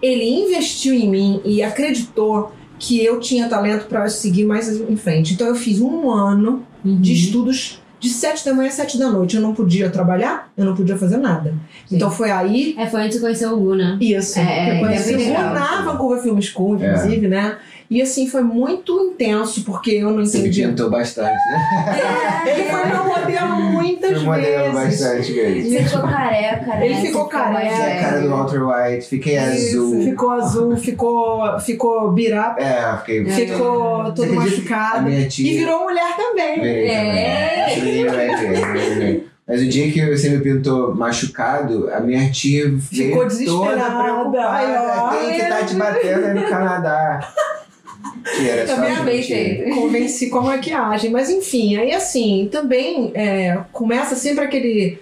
[0.00, 5.34] ele investiu em mim e acreditou que eu tinha talento para seguir mais em frente.
[5.34, 7.00] Então eu fiz um ano Uhum.
[7.00, 9.36] de estudos de sete da manhã às sete da noite.
[9.36, 11.54] Eu não podia trabalhar, eu não podia fazer nada.
[11.86, 11.94] Sim.
[11.94, 12.74] Então foi aí.
[12.76, 13.96] É, foi antes de conhecer o Gu, né?
[14.00, 14.40] Isso.
[14.40, 15.54] É, eu conheci é o bem Gu legal.
[15.54, 17.56] na Vancouver Film School, inclusive, né?
[17.92, 20.66] E assim, foi muito intenso, porque eu não Você me entendi.
[20.66, 22.42] pintou bastante, né?
[22.46, 25.00] Ele foi meu modelo muitas Foi modelo vezes.
[25.00, 25.72] bastante, vezes.
[25.72, 26.86] Você ficou careca, né?
[26.86, 27.70] Ele ficou mais careca.
[27.76, 28.28] Fiquei a cara do.
[28.30, 30.02] Walter White, fiquei Isso, azul.
[30.04, 33.24] Ficou azul, ficou, ficou birá, É, fiquei.
[33.26, 35.02] ficou Você todo machucado.
[35.02, 35.58] minha E tia.
[35.58, 36.60] virou mulher também.
[36.62, 36.88] Virei
[38.08, 39.20] É.
[39.46, 44.02] Mas o dia que você me pintou machucado, a minha tia veio Ficou toda desesperada.
[44.02, 44.48] preocupada.
[45.10, 47.20] Ai, Quem que tá te batendo aí no Canadá?
[48.22, 49.04] Que era Também gente.
[49.04, 49.74] bem feito.
[49.74, 51.10] Convenci com a maquiagem.
[51.10, 54.98] Mas enfim, aí assim, também é, começa sempre aquele.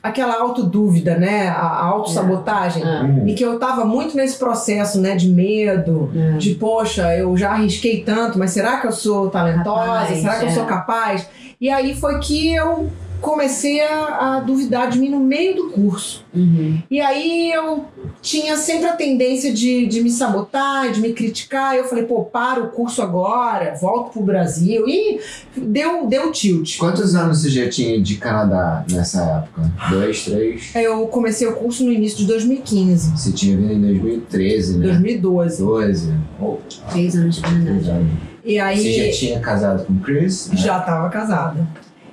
[0.00, 1.48] Aquela autodúvida, né?
[1.48, 2.82] A autossabotagem.
[2.84, 3.02] Ah.
[3.02, 3.26] Uhum.
[3.26, 5.16] E que eu tava muito nesse processo, né?
[5.16, 6.36] De medo, É.
[6.36, 9.86] de poxa, eu já arrisquei tanto, mas será que eu sou talentosa?
[9.86, 10.52] Capaz, será que eu é.
[10.52, 11.26] sou capaz?
[11.60, 12.88] E aí foi que eu
[13.20, 16.24] comecei a, a duvidar de mim no meio do curso.
[16.34, 16.80] Uhum.
[16.90, 17.84] E aí eu
[18.22, 21.76] tinha sempre a tendência de, de me sabotar, de me criticar.
[21.76, 24.88] Eu falei, pô, para o curso agora, volto pro Brasil.
[24.88, 25.20] E
[25.56, 26.78] deu, deu tilt.
[26.78, 29.70] Quantos anos você já tinha de Canadá nessa época?
[29.90, 30.70] Dois, três?
[30.74, 34.86] Aí Eu comecei o curso no início de 2015, Você tinha vindo em 2013, né?
[34.86, 35.62] 2012.
[35.62, 36.14] 12.
[36.40, 36.56] Oh,
[36.90, 38.06] Três anos de verdade.
[38.44, 38.78] E aí.
[38.78, 40.48] Você já tinha casado com o Chris?
[40.48, 40.56] né?
[40.56, 41.66] Já estava casada.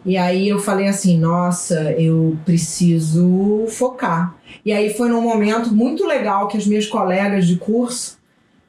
[0.05, 4.35] E aí eu falei assim, nossa, eu preciso focar.
[4.63, 8.14] E aí foi num momento muito legal que as minhas colegas de curso,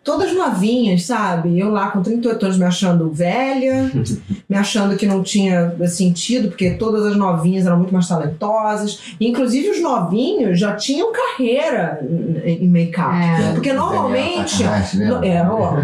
[0.06, 1.58] todas novinhas, sabe?
[1.58, 3.90] Eu lá com 38 anos me achando velha,
[4.48, 9.16] me achando que não tinha sentido, porque todas as novinhas eram muito mais talentosas.
[9.20, 12.00] Inclusive os novinhos já tinham carreira
[12.44, 13.16] em make-up.
[13.16, 13.52] É.
[13.54, 14.62] Porque normalmente.
[14.62, 15.10] Takahashi, né?
[15.24, 15.74] É, ó,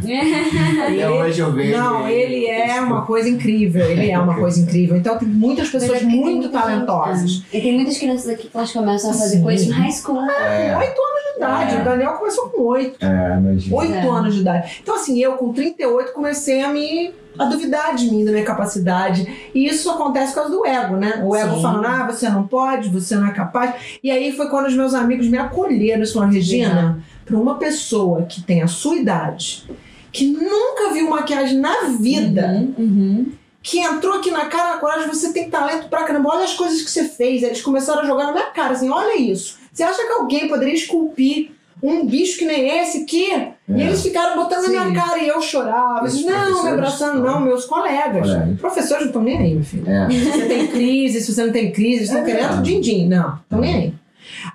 [1.24, 1.78] hoje eu vejo.
[1.78, 3.84] não, ele é uma coisa incrível.
[3.90, 4.96] Ele é uma coisa incrível.
[4.96, 7.42] Então tem muitas pessoas é muito talentosas.
[7.50, 7.58] é.
[7.58, 9.42] E tem muitas crianças aqui que elas começam a fazer Sim.
[9.42, 10.20] coisas no high school.
[10.20, 11.09] É, Oito anos
[11.46, 11.76] idade.
[11.76, 11.80] É.
[11.80, 13.04] O Daniel começou com oito.
[13.04, 13.76] é, imagina.
[13.76, 14.08] Oito É.
[14.08, 14.78] anos de idade.
[14.82, 17.12] Então, assim, eu com 38 comecei a me.
[17.38, 19.50] a duvidar de mim, da minha capacidade.
[19.54, 21.22] E isso acontece por causa do ego, né?
[21.24, 21.62] O ego Sim.
[21.62, 23.74] falando, ah, você não pode, você não é capaz.
[24.02, 28.22] E aí foi quando os meus amigos me acolheram e falaram, Regina, para uma pessoa
[28.24, 29.64] que tem a sua idade,
[30.12, 33.32] que nunca viu maquiagem na vida, Uhum, uhum.
[33.62, 36.82] que entrou aqui na cara, na coragem, você tem talento pra caramba, olha as coisas
[36.82, 37.44] que você fez.
[37.44, 39.59] Eles começaram a jogar na minha cara, assim, olha isso.
[39.80, 43.30] Você acha que alguém poderia esculpir um bicho que nem esse aqui?
[43.66, 43.86] E É.
[43.86, 44.74] eles ficaram botando Sim.
[44.76, 46.06] na minha cara e eu chorava.
[46.06, 48.26] Esses não, me professores abraçando, não, meus colegas.
[48.30, 48.60] Colegas.
[48.60, 49.90] Professores não estão nem aí, meu filho.
[49.90, 50.10] É.
[50.10, 52.24] Se você tem crise, se você não tem crise, estão É.
[52.24, 53.08] querendo din-din.
[53.08, 53.94] Não, estão nem aí.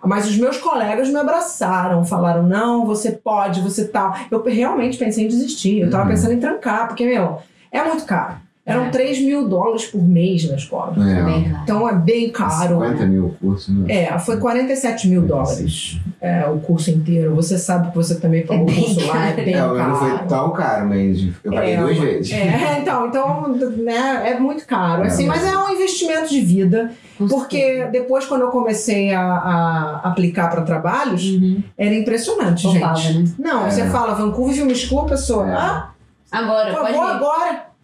[0.04, 4.16] Mas os meus colegas me abraçaram, falaram: não, você pode, você tal.
[4.30, 5.80] Eu realmente pensei em desistir.
[5.80, 6.10] Eu tava Uhum.
[6.12, 7.40] pensando em trancar, porque, meu,
[7.72, 8.36] é muito caro.
[8.65, 8.89] Eram É.
[8.89, 10.93] 3 mil dólares por mês na escola.
[10.97, 11.23] É.
[11.23, 11.60] Bem caro.
[11.63, 12.80] Então é bem caro.
[12.80, 13.93] 50 mil o curso, né?
[13.93, 17.36] É, foi 47 mil dólares é, o curso inteiro.
[17.36, 19.88] Você sabe que você também pagou o bem curso lá, é bem É, o meu
[19.88, 20.28] não foi caro.
[20.28, 22.32] tão caro, mas eu paguei É, duas vezes.
[22.34, 23.47] É, então, então
[23.78, 25.04] né, é muito caro.
[25.04, 26.91] É, assim, mas- mas é um investimento de vida.
[27.30, 31.62] Porque depois, quando eu comecei a, a aplicar para trabalhos, Uhum.
[31.78, 33.13] era impressionante, gente.
[33.13, 33.25] né?
[33.38, 33.69] Não, É.
[33.69, 35.54] você fala Vancouver Film School, a pessoa, É.
[35.54, 35.89] ah,
[36.32, 37.15] Agora, por pode favor, ir.
[37.15, 37.75] agora.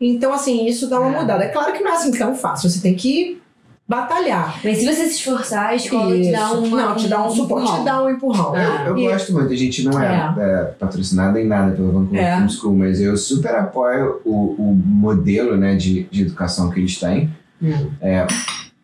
[0.00, 1.20] Então, assim, isso dá uma É.
[1.20, 1.44] mudada.
[1.44, 2.70] É claro que não é assim tão fácil.
[2.70, 3.40] Você tem que
[3.86, 4.60] batalhar.
[4.62, 6.58] Mas se você se esforçar, a escola te dá Isso.
[6.58, 7.84] uma, Não, te dá um suporte, te empurrão.
[7.84, 8.56] dá um empurrão.
[8.56, 12.20] Eu, eu E- gosto muito, a gente não é, é, patrocinado em nada pelo Vancouver
[12.24, 12.36] É.
[12.36, 16.98] Film School, mas eu super apoio o, o modelo né, de, de educação que eles
[17.00, 17.30] têm.
[17.60, 17.90] Hum.
[18.00, 18.26] É,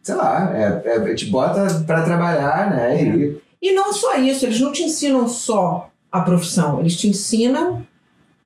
[0.03, 3.01] sei lá, é, é, te bota pra trabalhar, né?
[3.05, 7.87] E, E não só isso, eles não te ensinam só a profissão, eles te ensinam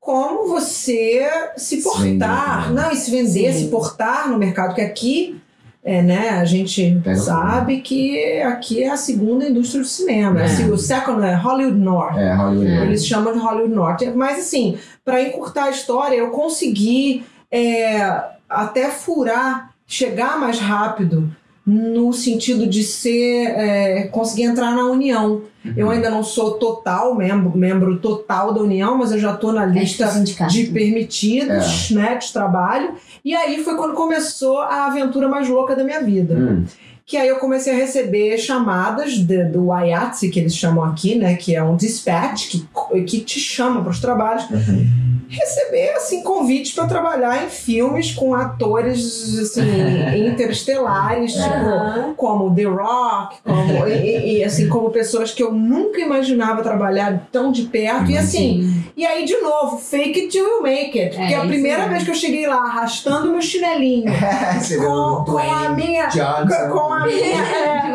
[0.01, 2.73] como você se portar, vender também.
[2.75, 3.59] não, e se vender, Sim.
[3.59, 5.41] se portar no mercado, que aqui
[5.83, 10.41] é, né, a gente Pega sabe que aqui é a segunda indústria do cinema.
[10.41, 10.45] É.
[10.45, 12.17] Assim, o second é Hollywood North.
[12.19, 12.71] é, Hollywood.
[12.71, 12.83] É.
[12.83, 14.03] Eles chamam de Hollywood North.
[14.15, 21.35] Mas assim, para encurtar a história, eu consegui é, até furar, chegar mais rápido
[21.73, 25.43] no sentido de ser é, conseguir entrar na União.
[25.65, 25.73] Uhum.
[25.77, 29.65] Eu ainda não sou total membro, membro total da União, mas eu já estou na
[29.65, 30.53] É lista sindicato.
[30.53, 32.95] de permitidos, né, de trabalho.
[33.25, 36.65] E aí foi quando começou a aventura mais louca da minha vida Hum,
[37.07, 41.35] que aí eu comecei a receber chamadas de- do IATSE, que eles chamam aqui, né,
[41.35, 44.87] que é um dispatch que, que te chama para os trabalhos, uhum.
[45.31, 49.61] Receber assim convites para trabalhar em filmes com atores assim
[50.27, 56.63] interestelares, tipo, como The Rock, como, e, e- assim como pessoas que eu nunca imaginava
[56.63, 58.83] trabalhar tão de perto e assim.
[58.97, 62.03] E aí de novo, fake it till you make it, porque É, a primeira vez
[62.03, 64.11] que eu cheguei lá arrastando meu chinelinho
[64.79, 66.71] com, com a minha Johnson.
[66.73, 67.41] com a minha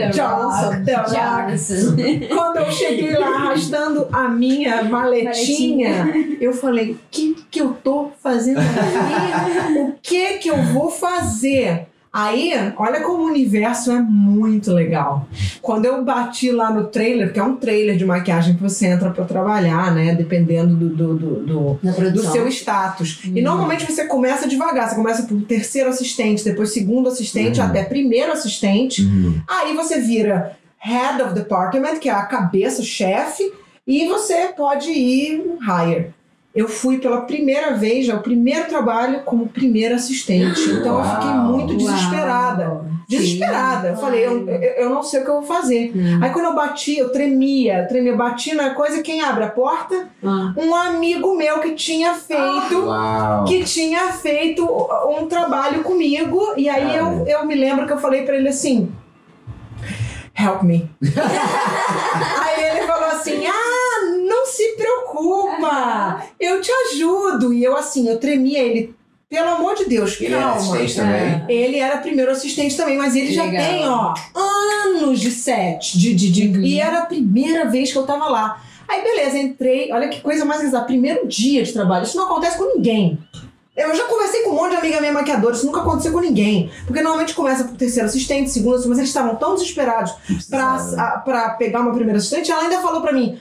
[0.00, 1.10] é, Johnson, Rock The Rock.
[1.52, 1.96] Johnson.
[2.34, 8.10] Quando eu cheguei lá arrastando a minha maletinha, eu falei: o que, que eu tô
[8.22, 9.78] fazendo aqui?
[9.80, 11.86] O que que eu vou fazer?
[12.12, 15.28] Aí, olha como o universo é muito legal.
[15.62, 19.10] Quando eu bati lá no trailer, porque é um trailer de maquiagem que você entra
[19.10, 20.12] pra trabalhar, né?
[20.16, 22.32] Dependendo do, do, do, do- do produção.
[22.32, 23.20] seu status.
[23.24, 23.44] E Hum.
[23.44, 27.66] normalmente você começa devagar, você começa por terceiro assistente, depois segundo assistente, Uhum.
[27.66, 29.02] até primeiro assistente.
[29.04, 29.40] Uhum.
[29.48, 33.52] Aí você vira head of department, que é a cabeça, chefe,
[33.86, 36.10] e você pode ir higher.
[36.52, 40.60] Eu fui pela primeira vez, já o primeiro trabalho como primeiro assistente.
[40.68, 41.44] Então eu fiquei Uau.
[41.44, 42.68] muito desesperada.
[42.68, 42.86] Uau.
[43.08, 43.88] Desesperada.
[43.88, 45.92] Sim, eu falei, eu, eu, não sei o que eu vou fazer.
[45.94, 46.18] Hum.
[46.20, 49.48] Aí quando eu bati, eu tremia, eu tremia, eu bati na coisa, quem abre a
[49.48, 50.08] porta?
[50.24, 50.52] Ah.
[50.56, 53.44] Um amigo meu que tinha feito Uau.
[53.44, 54.64] que tinha feito
[55.08, 56.54] um trabalho comigo.
[56.56, 58.92] E aí eu, eu me lembro que eu falei pra ele assim:
[60.36, 60.90] Help me.
[61.02, 63.79] aí ele falou assim: Ah,
[64.40, 67.52] não se preocupa, eu te ajudo.
[67.52, 68.94] E eu assim, eu tremia ele.
[69.28, 70.56] Pelo amor de Deus, Ele era calma.
[70.56, 71.44] assistente também.
[71.48, 73.62] Ele era primeiro assistente também, mas ele já Legal.
[73.64, 75.96] tem, ó, anos de set.
[75.96, 76.64] De, de, de- Uhum.
[76.64, 78.60] E era a primeira vez que eu tava lá.
[78.88, 79.92] Aí, beleza, entrei.
[79.92, 80.84] Olha que coisa mais exata.
[80.86, 82.02] Primeiro dia de trabalho.
[82.04, 83.18] Isso não acontece com ninguém.
[83.76, 86.68] Eu já conversei com um monte de amiga minha maquiadora, isso nunca aconteceu com ninguém.
[86.84, 90.12] Porque normalmente começa por terceiro assistente, segundo assistente, mas eles estavam tão desesperados
[90.50, 93.38] pra, a- pra pegar uma primeira assistente, ela ainda falou pra mim: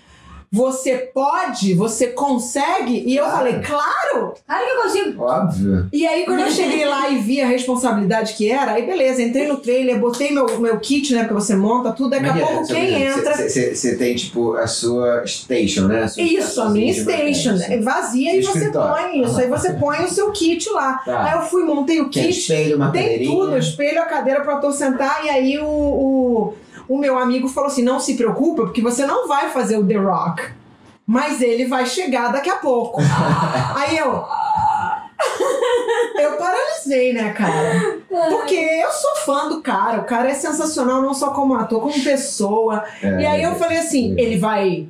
[0.52, 1.76] Você pode?
[1.76, 3.04] Você consegue?
[3.06, 3.38] E eu Claro.
[3.38, 4.34] falei: Claro!
[4.48, 5.24] Claro que eu consigo.
[5.24, 5.88] Óbvio.
[5.94, 9.48] E aí, quando eu cheguei lá e vi a responsabilidade que era, aí beleza, entrei
[9.48, 11.20] no trailer, botei meu, meu kit, né?
[11.22, 12.46] Porque você monta tudo, daqui a é é?
[12.46, 13.36] pouco Só quem entra.
[13.48, 16.08] Você tem, tipo, a sua station, né?
[16.08, 17.52] sua Isso, a minha station.
[17.52, 17.78] maquiagem.
[17.78, 19.40] É vazia e você põe isso.
[19.40, 20.94] Aí você põe o seu kit lá.
[21.06, 21.26] Tá.
[21.26, 22.40] Aí eu fui, montei o Tem kit.
[22.40, 23.32] espelho, uma Tem cadeirinha.
[23.32, 25.24] tudo, espelho, a cadeira para ator sentar.
[25.26, 26.54] E aí o, o,
[26.90, 29.96] o meu amigo falou assim: não se preocupa, porque você não vai fazer o The
[29.96, 30.44] Rock.
[31.06, 33.02] Mas ele vai chegar daqui a pouco.
[33.76, 34.26] aí eu.
[36.16, 38.00] Eu paralisei, né, cara?
[38.08, 40.02] Porque eu sou fã do cara.
[40.02, 42.84] O cara é sensacional, não só como ator, como pessoa.
[43.02, 44.88] É, E aí eu falei assim: ele vai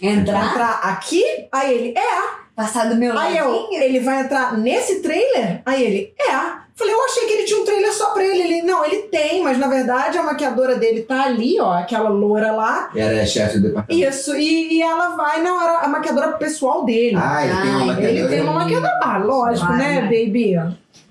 [0.00, 1.22] Entrar, entrar aqui?
[1.52, 2.40] Aí ele, é.
[2.56, 5.60] passar do meu Aí eu, ele vai entrar nesse trailer?
[5.66, 6.59] Aí ele, é.
[6.80, 8.42] Falei, eu achei que ele tinha um trailer só pra ele.
[8.42, 12.52] Ele, não, ele tem, mas na verdade a maquiadora dele tá ali, ó, aquela loura
[12.52, 12.90] lá.
[12.96, 14.08] Era chefe do departamento.
[14.08, 17.16] Isso, e, e ela vai, não, era a maquiadora pessoal dele.
[17.20, 18.10] Ah, ele tem uma Ai, maquiadora.
[18.18, 20.02] ele tem uma maquiadora, ah, lógico, Vai, né, vai.
[20.26, 20.56] baby?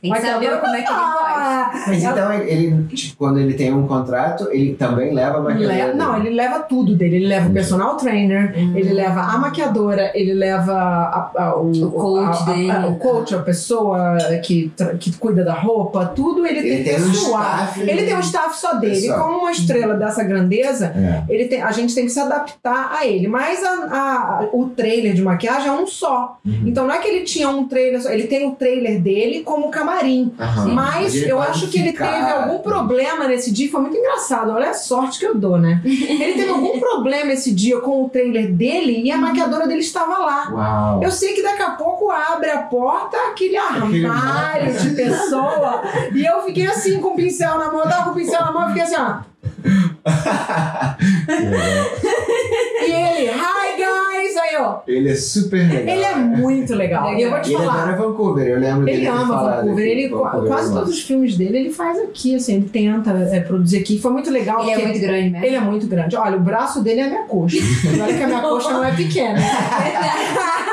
[0.01, 1.87] Tem que saber Maquiadora como é que ele faz.
[1.87, 5.87] Mas então, ele, tipo, quando ele tem um contrato, ele também leva a maquiadora.
[5.87, 7.17] Le- não, ele leva tudo dele.
[7.17, 8.73] Ele leva o personal trainer, Hum.
[8.75, 12.87] ele leva a maquiadora, ele leva a- a- o, O coach a- a- dele.
[12.87, 17.09] o coach, a pessoa que, que cuida da roupa, tudo ele, Ele tem tem um
[17.09, 17.43] pessoal.
[17.43, 17.81] staff.
[17.81, 18.95] Ele tem um staff só dele.
[19.01, 19.19] Pessoal.
[19.27, 21.23] Como uma estrela dessa grandeza, É.
[21.33, 23.27] ele tem, a gente tem que se adaptar a ele.
[23.27, 26.37] Mas a- a- o trailer de maquiagem é um só.
[26.45, 26.63] Uhum.
[26.65, 29.69] Então não é que ele tinha um trailer só, ele tem o trailer dele como
[29.89, 30.33] camarim.
[30.39, 30.67] Aham.
[30.73, 34.51] Mas eu acho que ele ficar- teve algum problema nesse dia, foi muito engraçado.
[34.51, 35.81] Olha a sorte que eu dou, né?
[35.85, 40.17] Ele teve algum problema esse dia com o trailer dele e a maquiadora dele estava
[40.17, 40.49] lá.
[40.51, 41.03] Uau.
[41.03, 45.81] Eu sei que daqui a pouco abre a porta, aquele armário de pessoa,
[46.13, 48.51] e eu fiquei assim com o pincel na mão, eu tava com o pincel na
[48.51, 49.29] mão, eu fiquei assim, ó.
[52.81, 53.29] E ele,
[54.87, 55.95] Ele é super legal.
[55.95, 57.13] Ele é muito legal.
[57.15, 57.83] E eu vou te Ele falar.
[57.83, 61.01] adora Vancouver, eu lembro dele Ele ter ama Vancouver, ele, Vancouver quase é todos os
[61.01, 63.99] filmes dele ele faz aqui, assim, ele tenta é, produzir aqui.
[63.99, 64.61] Foi muito legal.
[64.61, 65.45] Ele é muito grande mesmo.
[65.45, 66.15] ele é muito grande.
[66.15, 67.57] Olha, o braço dele é a minha coxa.
[68.01, 69.39] Olha que a minha coxa não é pequena.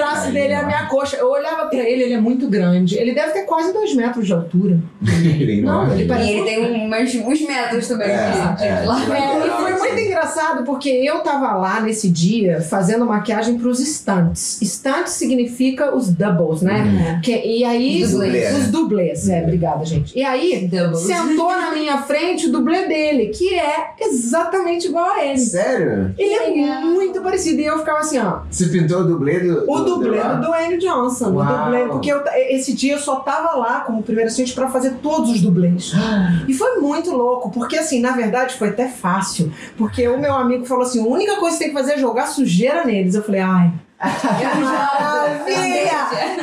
[0.00, 1.16] É, o braço dele é a minha coxa.
[1.16, 2.96] Eu olhava pra ele, ele é muito grande.
[2.98, 4.78] Ele deve ter quase dois metros de altura.
[5.22, 8.08] Ele é Não, ele parece- E ele tem umas, uns metros também.
[8.10, 8.62] É, gente.
[8.64, 8.82] é.
[8.86, 13.80] Lá- É, e foi muito engraçado porque eu tava lá nesse dia fazendo maquiagem pros
[13.80, 14.58] stunts.
[14.62, 17.20] Stunts significa os doubles, né?
[17.22, 18.02] Que, e aí.
[18.02, 18.56] Os dublês.
[18.58, 20.16] Os dublês, é, obrigada, gente.
[20.18, 21.00] E aí, Doubles.
[21.00, 25.38] sentou na minha frente o dublê dele, que é exatamente igual a ele.
[25.38, 26.14] Sério?
[26.18, 26.82] Ele é Legal.
[26.82, 27.60] muito parecido.
[27.60, 28.40] E eu ficava assim, ó.
[28.50, 29.64] Você pintou o dublê do.
[29.70, 31.30] O do- dublê do- do Dwayne Johnson.
[31.30, 31.64] O Uau.
[31.64, 35.30] dublê, porque eu, esse dia eu só tava lá como primeiro assistente pra fazer todos
[35.30, 35.92] os dublês.
[36.48, 39.52] E foi muito louco, porque assim, na verdade foi até fácil.
[39.76, 41.98] Porque o meu amigo falou assim: a única coisa que você tem que fazer é
[41.98, 43.14] jogar sujeira neles.
[43.14, 43.70] Eu falei, ai.
[44.00, 45.90] Maravilha!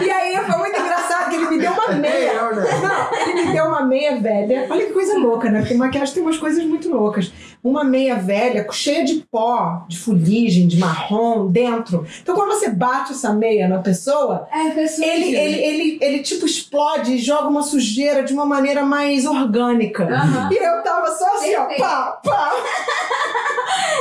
[0.01, 2.31] E aí foi muito engraçado que ele me deu uma meia.
[2.33, 2.63] Eu, né?
[2.81, 4.67] Não, ele me deu uma meia velha.
[4.69, 5.60] Olha que coisa louca, né?
[5.60, 7.32] Porque maquiagem tem umas coisas muito loucas.
[7.63, 12.06] Uma meia velha cheia de pó, de fuligem, de marrom dentro.
[12.21, 15.10] Então quando você bate essa meia na pessoa, É, pessoal.
[15.10, 20.04] ele, ele, ele, ele tipo explode e joga uma sujeira de uma maneira mais orgânica.
[20.06, 20.50] Aham.
[20.52, 21.82] E eu tava só assim, ó, Perfeito.
[21.82, 22.52] pá, pá,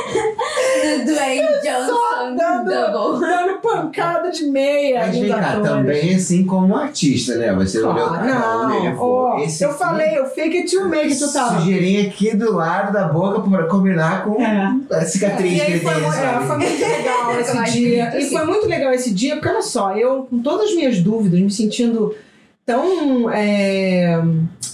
[0.07, 3.27] Do Dwayne Johnson dando- Double.
[3.27, 5.01] dando pancada de meia.
[5.07, 7.53] Mas vem cá, também assim como artista, né?
[7.55, 8.97] Você olhou Claro, pra cada um dele e não.
[8.97, 11.59] falou, Ó, esse eu aqui- falei, eu fake it you make it, tu tava.
[11.59, 14.75] Sujeirinha aqui do lado da boca pra combinar com É.
[14.91, 16.03] a cicatriz E que aí ele foi, tem.
[16.03, 18.03] é, foi muito legal esse dia.
[18.03, 18.29] E assim.
[18.37, 21.51] foi muito legal esse dia, porque olha só, eu com todas as minhas dúvidas, me
[21.51, 22.15] sentindo
[22.65, 24.19] tão é,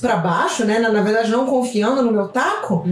[0.02, 0.80] para baixo, né?
[0.80, 2.84] Na, na verdade, não confiando no meu taco.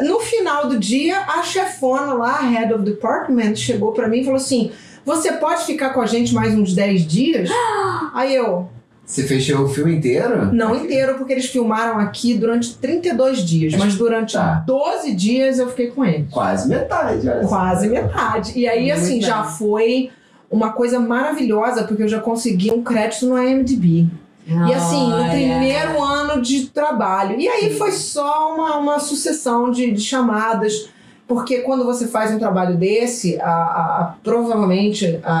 [0.00, 4.24] No final do dia, a chefona lá, a head of department, chegou pra mim e
[4.24, 4.72] falou assim:
[5.04, 7.50] Você pode ficar com a gente mais uns 10 dias?
[8.14, 8.68] Aí eu,
[9.04, 10.52] Você fechou o filme inteiro?
[10.54, 14.62] não inteiro, porque eles filmaram aqui durante 32 dias, mas durante Tá.
[14.66, 16.28] 12 dias eu fiquei com eles.
[16.30, 17.48] Quase metade, olha só.
[17.48, 18.52] Quase metade.
[18.58, 19.20] E aí, Muito assim, bem.
[19.22, 20.10] já foi
[20.50, 24.08] uma coisa maravilhosa, porque eu já consegui um crédito no IMDb.
[24.46, 27.38] E assim, no primeiro ano de trabalho.
[27.38, 30.88] E aí foi só uma, uma sucessão de, de chamadas.
[31.28, 35.32] Porque quando você faz um trabalho desse, a, a- a- provavelmente a,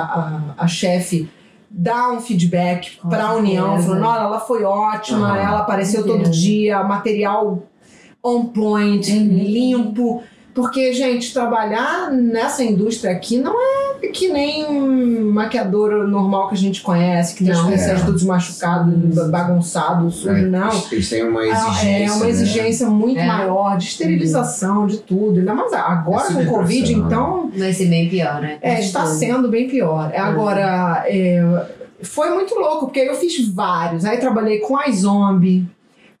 [0.56, 1.28] a, a chefe
[1.74, 6.82] dá um feedback para a União, falando: olha, ela foi ótima, ela apareceu todo dia,
[6.84, 7.62] material
[8.22, 9.26] on point, Uhum.
[9.28, 10.22] limpo.
[10.54, 13.81] Porque, gente, trabalhar nessa indústria aqui não é
[14.12, 17.94] que nem um maquiador normal que a gente conhece, que tem os É.
[18.04, 20.70] todos machucados, bagunçados, sujos, não.
[20.90, 22.04] Eles têm uma Ah, exigência.
[22.06, 22.30] É uma né?
[22.30, 23.26] exigência muito É.
[23.26, 25.38] maior de esterilização, de tudo.
[25.38, 27.06] Ainda mais agora É com o Covid, profissional.
[27.48, 28.58] então Vai ser bem pior, né?
[28.60, 30.10] é, Com está sendo bem pior.
[30.12, 31.66] É, Agora, é,
[32.02, 34.04] foi muito louco, porque aí eu fiz vários.
[34.04, 35.66] Aí trabalhei com a zombie,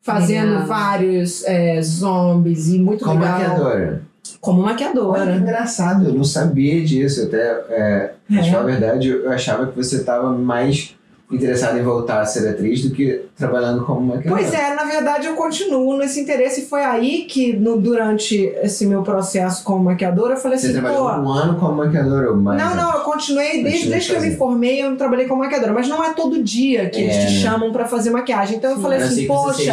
[0.00, 0.66] fazendo Legal.
[0.66, 3.38] vários é, zombies e muito Como legal.
[3.38, 4.02] maquiadora.
[4.42, 5.36] Como Olha que maquiadora.
[5.36, 7.22] engraçado, eu não sabia disso.
[7.26, 7.38] Até,
[7.70, 8.42] é, É.
[8.50, 10.96] falar a verdade, eu achava que você estava mais
[11.30, 14.42] interessada em voltar a ser atriz do que trabalhando como maquiadora.
[14.42, 16.62] Pois é, na verdade eu continuo nesse interesse.
[16.62, 20.74] E foi aí que, no- durante esse meu processo como maquiadora, eu falei Você assim,
[20.80, 21.20] trabalhou pô.
[21.20, 22.60] um ano como maquiadora ou mais?
[22.60, 25.86] Não, não, eu continuei desde, desde que eu me formei, eu trabalhei como maquiadora, mas
[25.88, 27.38] não é todo dia que eles É, te né?
[27.40, 28.56] chamam pra fazer maquiagem.
[28.58, 29.72] Então eu falei assim, que você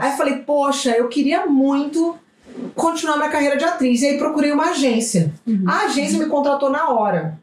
[0.00, 2.14] Aí eu falei, poxa, eu queria muito
[2.74, 4.02] continuar minha carreira de atriz.
[4.02, 5.32] E aí procurei uma agência.
[5.46, 5.64] Uhum.
[5.66, 7.38] A agência me contratou na hora.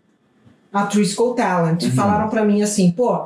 [0.71, 1.83] A Trisco Talent.
[1.83, 1.91] Uhum.
[1.91, 3.25] Falaram pra mim assim, pô,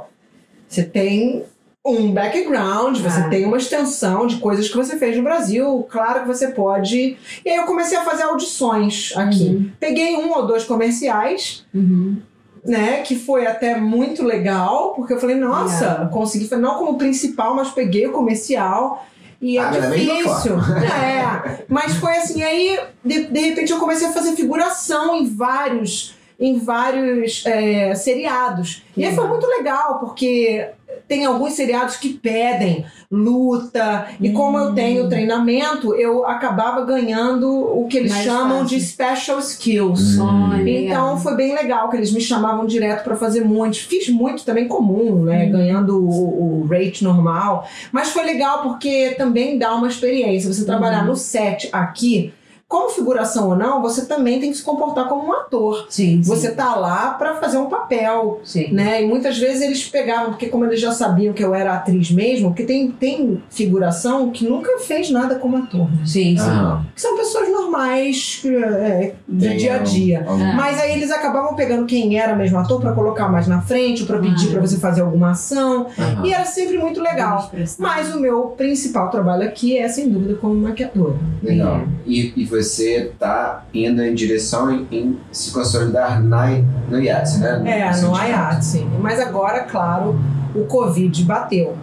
[0.67, 1.43] você tem
[1.86, 3.30] um background, você Ah.
[3.30, 7.17] tem uma extensão de coisas que você fez no Brasil, claro que você pode.
[7.45, 9.47] E aí eu comecei a fazer audições aqui.
[9.47, 9.71] Uhum.
[9.80, 12.17] Peguei um ou dois comerciais, Uhum.
[12.65, 13.02] né?
[13.04, 16.10] Que foi até muito legal, porque eu falei, nossa, Legal.
[16.10, 19.05] consegui, não como principal, mas peguei o comercial.
[19.42, 20.56] E é Ah, mesma difícil.
[20.94, 21.64] É.
[21.68, 26.58] Mas foi assim, aí de, de repente eu comecei a fazer figuração em vários, em
[26.60, 28.84] vários é, seriados.
[28.96, 30.68] E aí foi muito legal, porque
[31.08, 34.76] tem alguns seriados que pedem luta, e como eu Hum.
[34.76, 38.89] tenho treinamento, eu acabava ganhando o que eles Mais chamam de fácil.
[38.89, 40.18] special skills.
[40.20, 40.68] Hum.
[40.68, 43.80] Então foi bem legal que eles me chamavam direto pra fazer muitos.
[43.80, 45.45] Fiz muito também comum, né?
[45.45, 45.51] Uhum.
[45.51, 47.68] Ganhando o, o rate normal.
[47.91, 50.51] Mas foi legal porque também dá uma experiência.
[50.51, 51.08] Você trabalhar Uhum.
[51.08, 52.34] no set aqui
[52.68, 55.86] como figuração ou não, você também tem que se comportar como um ator.
[55.89, 56.30] Sim, sim.
[56.30, 58.74] Você tá lá para fazer um papel, Sim.
[58.74, 59.01] né?
[59.01, 62.49] E muitas vezes eles pegavam, porque como eles já sabiam que eu era atriz mesmo,
[62.49, 66.01] porque tem, tem figuração que nunca fez nada como ator, né?
[66.05, 66.43] Sim, sim.
[66.45, 70.26] Ah, Que são pessoas normais, é, do tem dia a dia.
[70.28, 70.53] algum- Ah.
[70.55, 74.07] Mas aí eles acabavam pegando quem era mesmo ator para colocar mais na frente, ou
[74.07, 74.51] para pedir Ah.
[74.51, 75.88] para você fazer alguma ação.
[75.97, 76.26] Aham.
[76.26, 77.49] E era sempre muito legal.
[77.80, 81.15] Mas o meu principal trabalho aqui é, sem dúvida, como maquiadora.
[81.41, 81.84] Legal.
[82.05, 86.47] E, e você tá indo em direção em, em se consolidar na,
[86.89, 87.62] no IATS, né?
[87.66, 88.28] É, no sindicato.
[88.30, 88.89] IAT, sim.
[88.99, 90.20] Mas agora, claro,
[90.55, 91.76] o Covid bateu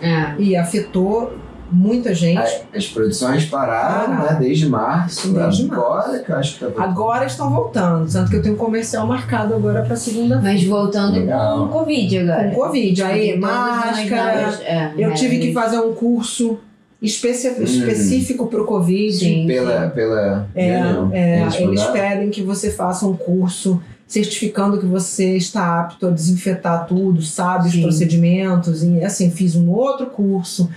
[0.00, 0.34] É.
[0.38, 1.36] e afetou
[1.70, 2.38] muita gente.
[2.38, 4.32] As, as produções pararam, Pararam.
[4.32, 4.38] né?
[4.40, 5.32] Desde março.
[5.34, 6.84] Desde agora que eu acho que tá voltando.
[6.88, 11.18] Agora estão voltando, tanto que eu tenho um comercial marcado agora para segunda Mas voltando
[11.18, 11.58] Legal.
[11.58, 12.48] com o Covid agora.
[12.50, 13.02] com Covid.
[13.02, 14.58] Aí, todas as máscara.
[14.64, 16.58] é, Eu tive que é, fazer um curso
[17.00, 17.62] especi- Hum.
[17.62, 19.12] específico para o Covid.
[19.16, 19.46] Sim.
[19.46, 21.10] Pela, pela É, reunião.
[21.12, 26.86] é, Eles pedem que você faça um curso certificando que você está apto a desinfetar
[26.86, 27.82] tudo, sabe os Sim.
[27.82, 28.82] procedimentos.
[28.82, 30.68] E assim, fiz um outro curso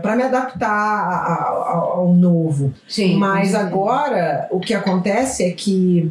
[0.00, 2.72] para me adaptar a- a- a- ao novo.
[2.88, 6.10] Sim, Mas agora o que acontece é que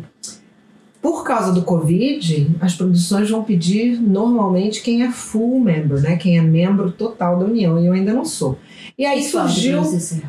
[1.01, 6.17] por causa do Covid, as produções vão pedir normalmente quem é full member, né?
[6.17, 8.59] Quem é membro total da União, e eu ainda não sou.
[8.97, 9.83] E aí surgiu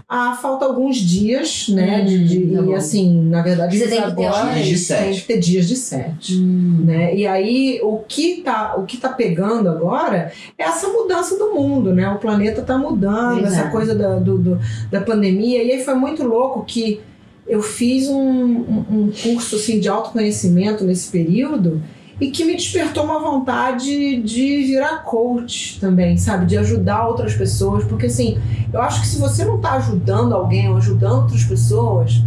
[0.06, 2.02] ah, falta alguns dias, né?
[2.02, 4.70] Hum, de, de- tá e assim, na verdade, Você tem que ter agora horas de
[4.72, 5.20] tem sete.
[5.22, 6.34] que ter dias de sete.
[6.34, 6.82] Hum.
[6.84, 7.16] Né?
[7.16, 11.94] E aí o que, tá, o que tá pegando agora é essa mudança do mundo,
[11.94, 12.10] né?
[12.10, 14.58] O planeta tá mudando, essa coisa da, do, do-
[14.90, 15.62] da pandemia.
[15.62, 17.00] E aí foi muito louco que
[17.46, 21.82] eu fiz um, um, um curso assim, de autoconhecimento nesse período
[22.20, 26.46] e que me despertou uma vontade de virar coach também, sabe?
[26.46, 27.84] De ajudar outras pessoas.
[27.84, 28.38] Porque assim,
[28.72, 32.22] eu acho que se você não tá ajudando alguém ou ajudando outras pessoas,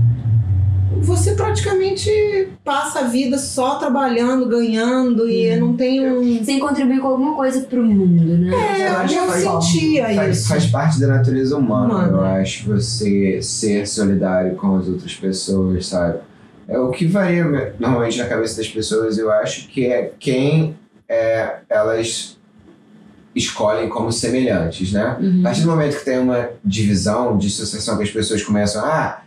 [1.02, 2.10] você praticamente
[2.64, 6.44] passa a vida só trabalhando, ganhando e não tem um.
[6.44, 8.52] Sem contribuir com alguma coisa pro mundo, né?
[8.54, 10.48] É, Eu acho eu que faz- sentia Faz, isso.
[10.50, 12.08] faz parte da natureza humana, Humana.
[12.12, 16.20] eu acho, você ser solidário com as outras pessoas, sabe?
[16.72, 20.76] É o que varia me- normalmente na cabeça das pessoas, eu acho que é quem
[21.08, 22.38] é, elas
[23.36, 25.18] escolhem como semelhantes, né?
[25.20, 25.40] Uhum.
[25.40, 29.22] A partir do momento que tem uma divisão, dissociação, que as pessoas começam, ah,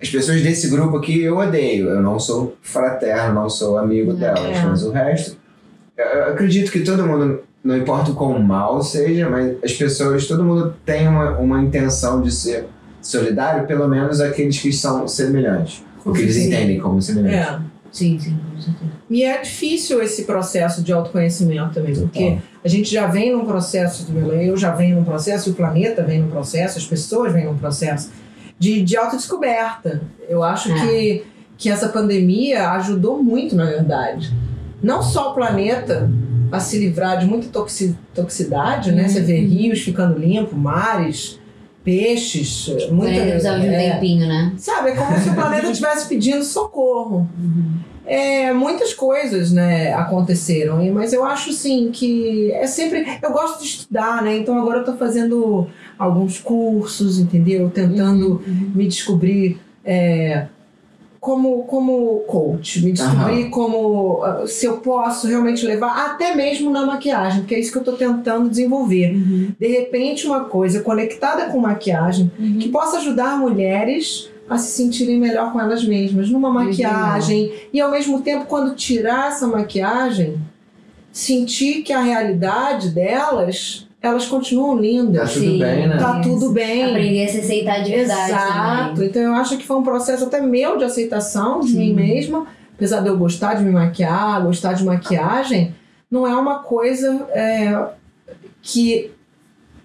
[0.00, 4.14] as pessoas desse grupo aqui eu odeio, eu não sou fraterno, não sou amigo É.
[4.14, 5.36] delas, mas o resto,
[5.96, 10.26] eu eu acredito que todo mundo, não importa o quão mal seja, mas as pessoas,
[10.26, 12.66] todo mundo tem uma, uma intenção de ser
[13.00, 17.66] solidário, pelo menos aqueles que são semelhantes, o que eles entendem como semelhantes.
[17.72, 17.76] É.
[17.92, 18.90] Sim, sim, com certeza.
[19.08, 24.06] E é difícil esse processo de autoconhecimento também, porque a gente já vem num processo,
[24.42, 27.56] eu já venho num processo, e o planeta vem num processo, as pessoas vêm num
[27.56, 28.10] processo
[28.58, 30.02] de, de autodescoberta.
[30.28, 30.74] Eu acho É.
[30.80, 31.24] que,
[31.56, 34.30] que essa pandemia ajudou muito, na verdade.
[34.82, 36.10] Não só o planeta
[36.52, 39.04] a se livrar de muita toxi, toxicidade, né?
[39.04, 39.08] Uhum.
[39.08, 41.38] Você vê rios ficando limpos, mares,
[41.86, 43.14] peixes, muita...
[43.14, 44.52] Quando precisava de um é, tempinho, né?
[44.58, 47.30] Sabe, é como se o planeta estivesse pedindo socorro.
[48.04, 53.06] É, muitas coisas, né, aconteceram, mas eu acho, assim, que é sempre...
[53.22, 57.70] Eu gosto de estudar, né, então agora eu tô fazendo alguns cursos, entendeu?
[57.70, 58.42] Tentando
[58.74, 60.48] me descobrir é,
[61.26, 64.22] como, como coach, me descobrir como...
[64.22, 67.82] ah, se eu posso realmente levar, até mesmo na maquiagem, porque é isso que eu
[67.82, 69.12] tô tentando desenvolver.
[69.12, 69.52] Uhum.
[69.58, 72.58] De repente, uma coisa conectada com maquiagem Uhum.
[72.60, 77.52] que possa ajudar mulheres a se sentirem melhor com elas mesmas, numa maquiagem.
[77.72, 80.36] E ao mesmo tempo, quando tirar essa maquiagem,
[81.10, 85.32] sentir que a realidade delas, elas continuam Tá lindas.
[85.34, 85.58] tudo Sim.
[85.58, 85.96] bem, né?
[85.98, 86.84] Tá tudo bem.
[86.84, 88.30] Aprender a se aceitar de verdade.
[88.30, 88.94] Exato.
[88.94, 89.08] também.
[89.08, 91.78] Então eu acho que foi um processo até meu de aceitação de Sim.
[91.78, 92.46] mim mesma.
[92.74, 95.74] Apesar de eu gostar de me maquiar, gostar de maquiagem,
[96.10, 97.86] não é uma coisa é,
[98.62, 99.10] que,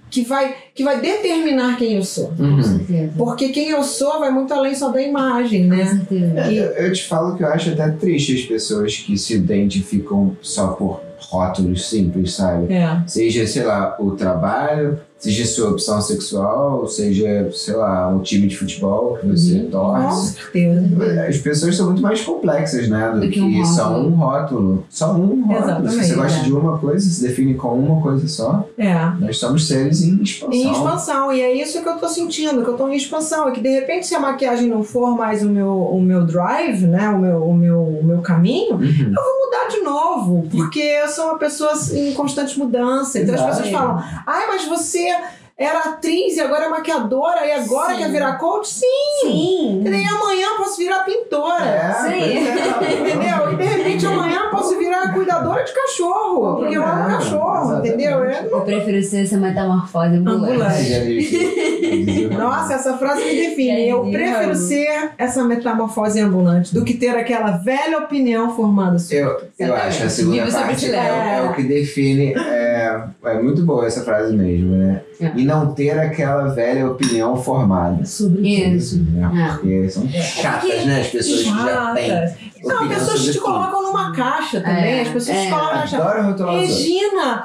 [0.10, 2.34] que, vai, que vai determinar quem eu sou.
[2.36, 2.62] Com Uhum.
[2.62, 3.14] certeza.
[3.18, 5.86] Porque quem eu sou vai muito além só da imagem, Com né?
[5.86, 6.40] certeza.
[6.42, 10.36] É, Eu, eu te falo que eu acho até triste as pessoas que se identificam
[10.42, 11.00] só por
[11.30, 12.74] rótulos simples, sabe?
[12.74, 13.02] É.
[13.08, 18.58] Seja, sei lá, o trabalho, seja sua opção sexual, seja, sei lá, um time de
[18.58, 20.34] futebol que você Com torce.
[20.34, 21.28] certeza.
[21.30, 23.12] As pessoas são muito mais complexas, né?
[23.14, 24.84] Do, Do que, que um só um rótulo.
[24.90, 25.58] Só um rótulo.
[25.64, 26.44] Exatamente, Se você gosta é.
[26.44, 28.68] de uma coisa, se define com uma coisa só.
[28.78, 28.94] É.
[29.20, 30.54] Nós somos seres em expansão.
[30.60, 33.48] Em expansão, e é isso que eu tô sentindo, que eu tô em expansão.
[33.48, 36.88] É que de repente, se a maquiagem não for mais o meu, o meu drive,
[36.88, 37.10] né?
[37.10, 38.80] O meu, o meu, o meu caminho, Uhum.
[39.16, 40.48] eu vou mudar de novo.
[40.50, 43.20] Porque eu sou uma pessoa em constante mudança.
[43.20, 43.58] Então as Exato.
[43.58, 48.00] pessoas falam, ai, mas você ideia era atriz e agora é maquiadora e agora Sim.
[48.00, 48.68] quer virar coach?
[48.68, 48.86] Sim!
[49.22, 49.82] Sim.
[49.86, 51.66] E daí amanhã eu posso virar pintora.
[51.66, 52.48] É, Sim.
[52.48, 52.94] é.
[52.94, 53.52] Entendeu?
[53.54, 56.58] E de repente amanhã eu posso virar cuidadora de cachorro.
[56.58, 57.88] Porque eu amo cachorro, exatamente.
[57.90, 58.24] entendeu?
[58.24, 60.84] É Eu prefiro ser essa metamorfose ambulante.
[61.30, 63.90] Que- Nossa, essa frase me define.
[63.90, 69.20] Eu prefiro ser essa metamorfose ambulante do que ter aquela velha opinião formada sobre.
[69.20, 72.34] Eu, eu acho a segunda parte é, é o que define.
[72.34, 75.02] É, é muito boa essa frase mesmo, né?
[75.20, 75.32] É.
[75.36, 78.06] E não ter aquela velha opinião formada.
[78.06, 79.02] Sobre Isso.
[79.04, 79.30] né?
[79.48, 79.52] É.
[79.54, 81.02] Porque são chatas, né?
[81.02, 82.10] As pessoas que já têm.
[82.10, 82.52] Chatas.
[82.64, 83.42] Não, pessoas te tudo.
[83.42, 85.00] colocam numa caixa também.
[85.00, 85.50] É, As pessoas te é.
[85.50, 86.52] colocam numa caixa.
[86.52, 87.44] Regina,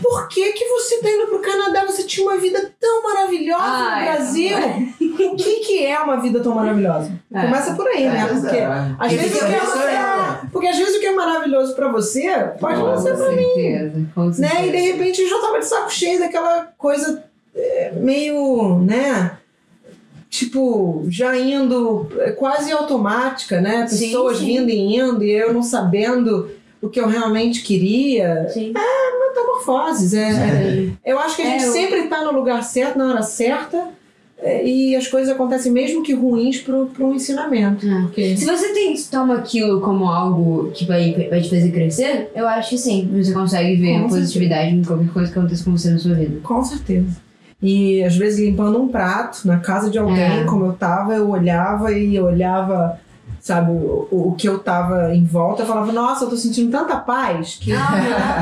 [0.00, 1.86] por que que você tá indo pro Canadá?
[1.86, 4.58] Você tinha uma vida tão maravilhosa Ai, no Brasil.
[5.00, 7.10] O que que é uma vida tão maravilhosa?
[7.32, 7.40] É.
[7.42, 8.26] Começa por aí, né?
[8.26, 8.94] Porque é.
[8.98, 9.60] às vezes é,
[10.52, 12.28] porque às vezes o que é maravilhoso pra você
[12.60, 13.42] pode não ser pra mim.
[13.54, 14.06] certeza.
[14.14, 14.60] Com certeza.
[14.60, 14.68] né?
[14.68, 17.47] E de repente eu já tava de saco cheio daquela coisa é,
[17.96, 19.32] meio, né?
[20.30, 23.86] Tipo, já indo é, quase automática, né?
[23.86, 24.46] Sim, Pessoas sim.
[24.46, 26.50] vindo e indo e eu não sabendo
[26.82, 28.46] o que eu realmente queria.
[28.52, 28.72] Sim.
[29.28, 30.12] Metamorfoses.
[30.14, 30.88] É, É.
[31.12, 33.88] eu acho que a É, gente eu- sempre tá no lugar certo, na hora certa.
[34.40, 37.84] é, E as coisas acontecem mesmo que ruins pro, pro ensinamento.
[37.88, 38.02] É.
[38.02, 42.46] Porque Se você tem, toma aquilo como algo que vai, vai te fazer crescer, eu
[42.46, 43.08] acho que sim.
[43.16, 46.14] Você consegue ver Com a positividade em qualquer coisa que aconteça com você na sua
[46.14, 46.38] vida.
[46.42, 47.16] Com certeza.
[47.62, 50.44] E às vezes limpando um prato na casa de alguém, É.
[50.44, 53.00] como eu tava, eu olhava e eu olhava,
[53.40, 56.96] sabe, o, o que eu tava em volta, eu falava, nossa, eu tô sentindo tanta
[56.96, 57.72] paz que,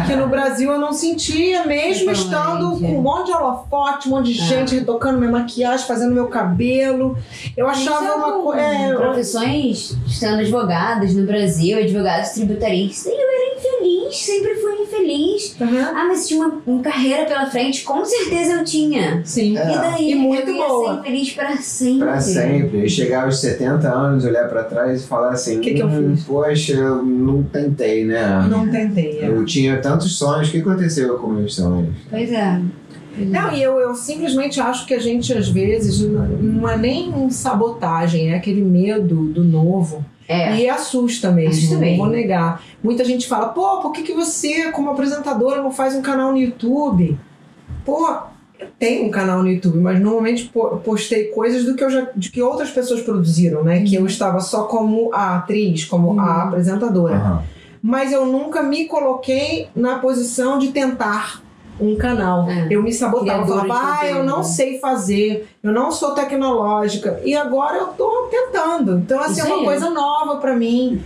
[0.06, 4.34] que no Brasil eu não sentia, mesmo estando com um monte de holofote, um monte
[4.34, 4.44] de É.
[4.44, 7.16] gente retocando minha maquiagem, fazendo meu cabelo.
[7.56, 8.60] Eu achava é uma coisa.
[8.60, 15.56] É, eu- Profissões, sendo advogadas no Brasil, advogados tributaristas, eu era infeliz, sempre fui infeliz.
[15.60, 15.92] Aham.
[15.94, 19.20] Ah, mas tinha uma, uma carreira pela frente, com certeza eu tinha.
[19.24, 19.56] Sim.
[19.56, 19.72] É.
[19.72, 20.94] E daí E muito eu ia boa.
[20.94, 21.98] ser infeliz pra sempre.
[22.00, 22.84] Pra sempre.
[22.84, 26.14] E chegar aos 70 anos, olhar pra trás e falar assim: Que que eu "Hum,
[26.16, 28.46] fiz?" Poxa, eu não tentei, né?
[28.48, 29.20] Não tentei.
[29.20, 29.28] é.
[29.28, 31.94] Eu tinha tantos sonhos, o que aconteceu com meus sonhos?
[32.10, 32.60] Pois é.
[33.16, 33.30] Pois é.
[33.30, 37.10] Não, e eu, eu simplesmente acho que a gente, às vezes, não não é nem
[37.14, 40.04] um sabotagem, é aquele medo do novo.
[40.28, 40.56] É.
[40.56, 42.62] E assusta mesmo, Assusta não vou negar.
[42.82, 46.38] Muita gente fala, pô, por que, que você, como apresentadora, não faz um canal no
[46.38, 47.16] YouTube?
[47.84, 48.08] Pô,
[48.58, 52.08] eu tenho um canal no YouTube, mas normalmente po- postei coisas do que, eu já,
[52.16, 53.82] de que outras pessoas produziram, né?
[53.84, 56.20] Que eu estava só como a atriz, como Uhum.
[56.20, 57.42] a apresentadora Aham.
[57.82, 61.40] mas eu nunca me coloquei na posição de tentar
[61.80, 62.48] um canal.
[62.50, 62.68] É.
[62.70, 67.20] Eu me sabotava, de falava, ah, eu não sei fazer, eu não sou tecnológica.
[67.24, 68.98] E agora eu tô tentando.
[68.98, 71.02] Então, assim, Isso é uma coisa nova pra mim.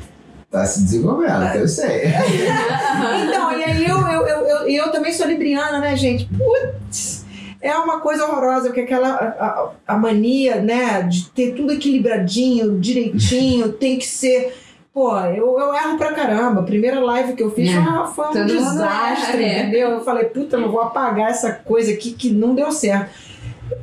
[0.50, 1.60] Tá se desenvolvendo, É.
[1.62, 2.02] eu sei.
[3.28, 6.26] Então, e aí eu, eu, eu, eu, eu também sou libriana, né, gente?
[6.26, 7.24] Putz!
[7.62, 13.70] É uma coisa horrorosa, porque aquela a- a mania, né, de ter tudo equilibradinho, direitinho,
[13.72, 14.56] tem que ser.
[14.92, 16.60] Pô, eu, eu erro pra caramba.
[16.60, 18.06] A primeira live que eu fiz É.
[18.14, 19.60] foi um Todo desastre, é.
[19.62, 19.90] entendeu?
[19.90, 23.10] Eu falei, puta, eu não vou apagar essa coisa aqui que não deu certo.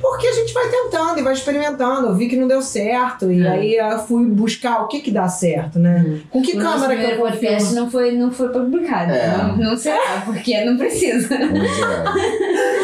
[0.00, 2.08] Porque a gente vai tentando e vai experimentando.
[2.08, 3.30] Eu vi que não deu certo.
[3.32, 3.48] E É.
[3.48, 6.04] aí eu fui buscar o que que dá certo, né?
[6.06, 6.20] Uhum.
[6.30, 9.12] Com que o câmera que eu vou podcast não foi, não foi publicado.
[9.12, 9.36] É.
[9.36, 11.28] Não, não será, porque não precisa.
[11.36, 11.68] Vamos ver.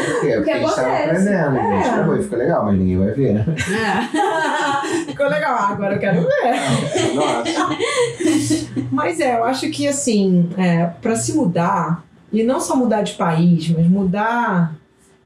[0.04, 0.32] Por quê?
[0.36, 1.58] Porque a gente aprendendo.
[1.58, 1.92] A gente É.
[1.94, 3.34] gravou e ficou legal, mas ninguém vai ver.
[3.34, 3.44] né?
[5.06, 5.56] Ficou legal.
[5.58, 7.14] Ah, agora eu quero ver.
[7.14, 7.68] Nossa.
[8.90, 13.12] Mas é, eu acho que assim, é, para se mudar, e não só mudar de
[13.14, 14.74] país, mas mudar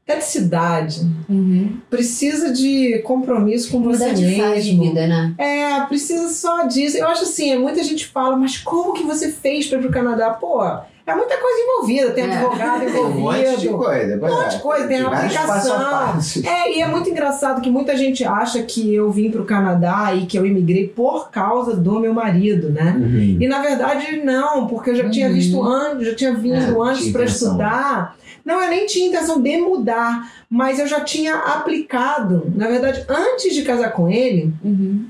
[0.09, 1.77] até de cidade, Uhum.
[1.89, 4.83] precisa de compromisso com você Mudar de fase de mesmo.
[4.83, 5.33] vida, né?
[5.37, 6.97] É, precisa só disso.
[6.97, 10.31] Eu acho assim, muita gente fala, mas como que você fez para ir pro Canadá?
[10.31, 12.33] Pô, é muita coisa envolvida, tem É.
[12.37, 13.77] advogado Tem um monte de envolvido.
[13.77, 14.15] coisa.
[14.15, 15.47] Um monte de coisa, tem vários aplicação.
[15.47, 16.47] passo a passo.
[16.47, 20.25] É, e é muito engraçado que muita gente acha que eu vim pro Canadá e
[20.25, 22.95] que eu imigrei por causa do meu marido, né?
[22.99, 23.37] Uhum.
[23.39, 25.33] E na verdade não, porque eu já tinha Uhum.
[25.33, 28.17] visto antes, já tinha vindo É, antes tinha para estudar.
[28.45, 32.51] Não, eu nem tinha intenção de mudar, mas eu já tinha aplicado.
[32.55, 35.05] Na verdade, antes de casar com ele, Uhum.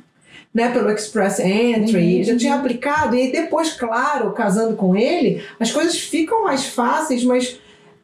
[0.53, 2.23] né, pelo Express Entry, Uhum.
[2.23, 7.59] já tinha aplicado e depois, claro, casando com ele, as coisas ficam mais fáceis, mas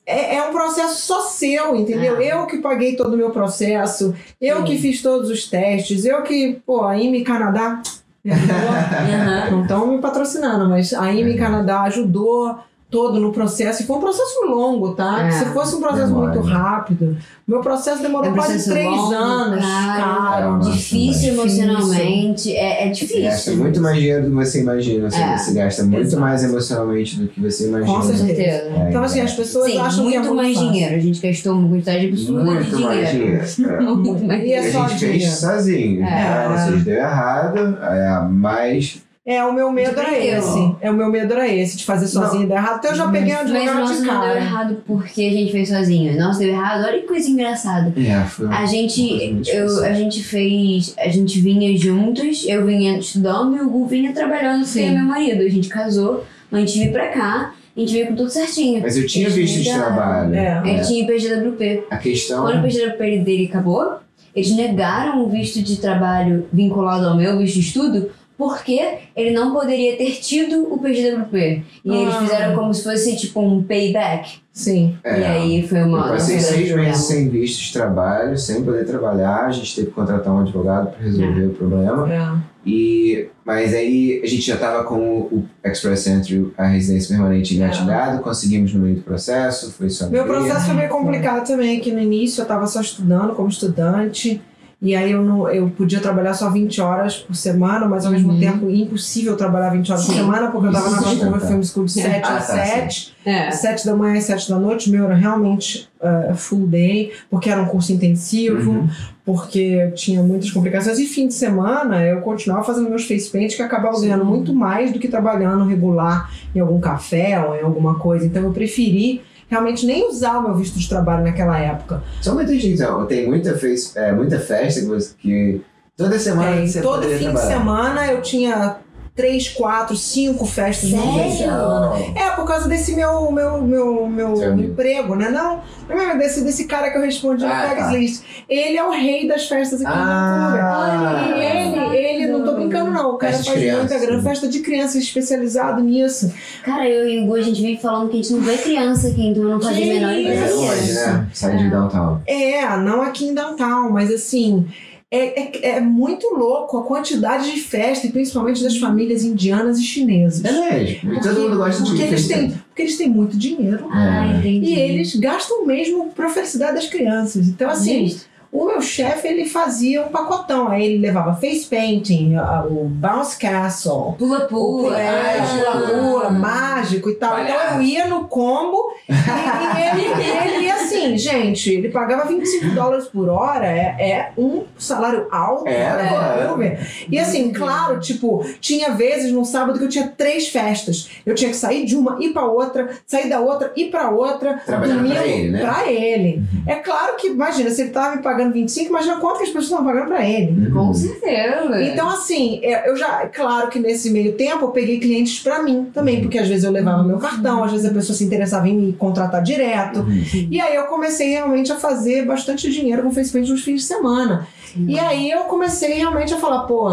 [0.06, 2.18] é, é um processo só seu, entendeu?
[2.18, 2.24] Ah.
[2.24, 4.64] Eu que paguei todo o meu processo, eu Sim.
[4.64, 7.82] que fiz todos os testes, eu que, pô, a IME Canadá.
[8.26, 9.52] Aham.
[9.52, 12.58] Não estão me patrocinando, mas a IME Canadá ajudou
[12.96, 13.84] todo no processo.
[13.84, 15.28] E foi um processo longo, tá?
[15.28, 16.32] É, Se fosse um processo demora.
[16.34, 19.66] muito rápido, meu processo demorou É um quase processo três longo, anos.
[19.66, 20.52] caro.
[20.58, 22.56] Nossa, difícil mas- emocionalmente.
[22.56, 23.24] É, é Você difícil.
[23.24, 25.08] gasta muito mais dinheiro do que você imagina.
[25.08, 25.38] Assim, É.
[25.38, 26.22] Você gasta muito Exato.
[26.22, 27.94] mais emocionalmente do que você imagina.
[27.98, 28.42] Com certeza.
[28.42, 29.24] É, Então, assim, é.
[29.24, 30.72] as pessoas Sim, acham muito que é muito mais fácil.
[30.72, 30.96] dinheiro.
[30.96, 33.46] A gente gastou uma quantidade absurda de Muito mais dinheiro.
[33.46, 33.76] dinheiro.
[33.76, 33.82] É.
[33.82, 35.32] Muito mais E é E a gente fez dinheiro.
[35.36, 36.00] sozinho.
[36.02, 36.04] É.
[36.06, 36.48] né?
[36.52, 40.76] Ou seja, deu errado, é, mas É, o meu medo era esse.
[40.80, 42.78] É, o meu medo era esse, de fazer sozinho e dar errado.
[42.78, 45.52] Então eu já peguei um Mas advogado nossa, de não deu errado porque a gente
[45.52, 46.16] fez sozinho.
[46.20, 46.86] Nossa, deu errado.
[46.86, 47.92] Olha que coisa engraçada.
[48.00, 53.00] é, foi uma A gente, eu, a gente fez, a gente vinha juntos, eu vinha
[53.00, 55.42] estudando e o Gu vinha trabalhando é meu marido.
[55.42, 58.80] A gente casou, a gente veio pra cá, a gente veio com tudo certinho.
[58.84, 60.36] Mas eu tinha visto de trabalho.
[60.36, 60.62] É.
[60.64, 61.86] Ele tinha o PGWP.
[61.90, 62.44] A questão.
[62.44, 63.96] Quando o PGWP dele acabou,
[64.36, 69.54] eles negaram o visto de trabalho vinculado ao meu visto de estudo porque ele não
[69.54, 71.64] poderia ter tido o PGWP.
[71.84, 72.22] E eles Ah.
[72.22, 74.40] fizeram como se fosse tipo um payback.
[74.52, 74.96] Sim.
[75.04, 76.08] é, E aí foi eu uma.
[76.10, 79.46] passei um grande seis meses sem visto de trabalho, sem poder trabalhar.
[79.46, 82.14] A gente teve que contratar um advogado para resolver o problema.
[82.14, 82.56] É.
[82.68, 88.24] E, mas aí a gente já estava com o Express Entry, a residência permanente engatilhado,
[88.24, 92.00] conseguimos no meio do processo, foi só Meu processo foi meio complicado também, que no
[92.00, 94.42] início eu estava só estudando como estudante.
[94.82, 98.34] E aí eu, não, eu podia trabalhar só 20 horas por semana, mas ao mesmo
[98.34, 98.40] Uhum.
[98.40, 100.20] tempo impossível trabalhar 20 horas por Sim.
[100.20, 101.48] semana, porque eu estava na Isso, Vancouver.
[101.48, 103.16] Film School de 7 Ah, a tá, 7.
[103.26, 103.52] É.
[103.52, 107.62] 7 da manhã e 7 da noite, meu era realmente uh, full day, porque era
[107.62, 108.90] um curso intensivo, Uhum.
[109.26, 111.00] porque tinha muitas complicações.
[111.00, 114.08] E fim de semana eu continuava fazendo meus face paint, que acabava Sim.
[114.08, 118.26] ganhando muito mais do que trabalhando regular em algum café ou em alguma coisa.
[118.26, 122.04] Então eu preferi realmente nem usar o meu visto de trabalho naquela época.
[122.22, 125.62] Só uma entendi, então, tem muita, fez, é, muita festa que, você, que
[125.96, 127.48] toda semana você todo fim de trabalhar.
[127.48, 128.78] semana eu tinha
[129.16, 131.32] três, quatro, cinco festas no Sério?
[131.38, 131.94] semana.
[132.16, 134.72] É, por causa desse meu, meu, meu, meu Seu amigo.
[134.74, 135.30] emprego, né?
[135.30, 137.76] Não, não desse, desse cara que eu respondi Ah, no tá.
[137.76, 138.24] Craigslist.
[138.50, 141.28] Ele é o rei das festas aqui Ah.
[141.30, 141.36] no.
[141.38, 143.48] E ele, ele, não tô brincando não, o cara faz
[143.78, 146.34] muita grana, festa de criança especializado nisso.
[146.64, 149.08] Cara, eu e o Gu, a gente vive falando que a gente não vê criança
[149.08, 150.54] aqui, então não faz a menor É ideia.
[150.56, 151.28] longe, né?
[151.34, 152.20] Sai de downtown.
[152.28, 154.68] É, não aqui em downtown, mas assim...
[155.12, 159.84] É, é, é muito louco a quantidade de festa, e principalmente das famílias indianas e
[159.84, 160.44] chinesas.
[160.44, 161.14] É mesmo.
[161.14, 163.88] E todo mundo gosta de porque eles, têm, porque eles têm muito dinheiro.
[163.92, 164.66] Ah, entendi.
[164.66, 167.48] E eles gastam mesmo pra felicidade das crianças.
[167.48, 168.35] Então, assim, Justo.
[168.56, 170.68] O meu chefe, ele fazia um pacotão.
[170.68, 172.36] Aí ele levava face painting,
[172.70, 175.00] o bounce castle, Pula, o pula.
[175.00, 175.88] é, mágico.
[175.88, 177.40] pula, mágico e tal.
[177.40, 182.74] Então eu ia no combo e, e ele, ele ia assim, gente, ele pagava 25
[182.74, 185.68] dólares por hora, é, é um salário alto.
[185.68, 186.44] É, pra é.
[186.44, 187.06] Vancouver.
[187.12, 191.10] E assim, claro, tipo, tinha vezes no sábado que eu tinha três festas.
[191.26, 194.62] Eu tinha que sair de uma, ir pra outra, sair da outra, ir pra outra.
[194.66, 195.62] Trabalhando domingo, pra ele, né?
[195.62, 196.44] Pra ele.
[196.68, 199.66] É claro que, imagina, se ele tava me pagando 25, imagina quanto que as pessoas
[199.66, 200.70] estavam pagando pra ele.
[200.72, 200.94] Com Uhum.
[200.94, 201.82] certeza.
[201.84, 205.88] Então, assim, é, eu já, claro que nesse meio tempo eu peguei clientes pra mim
[205.94, 208.76] também, porque às vezes eu levava meu cartão, às vezes a pessoa se interessava em
[208.78, 210.00] me contratar direto.
[210.00, 210.48] Uhum.
[210.52, 214.48] E aí eu comecei realmente a fazer bastante dinheiro com Facebook nos fins de semana.
[214.88, 216.90] E aí eu comecei realmente a falar, pô,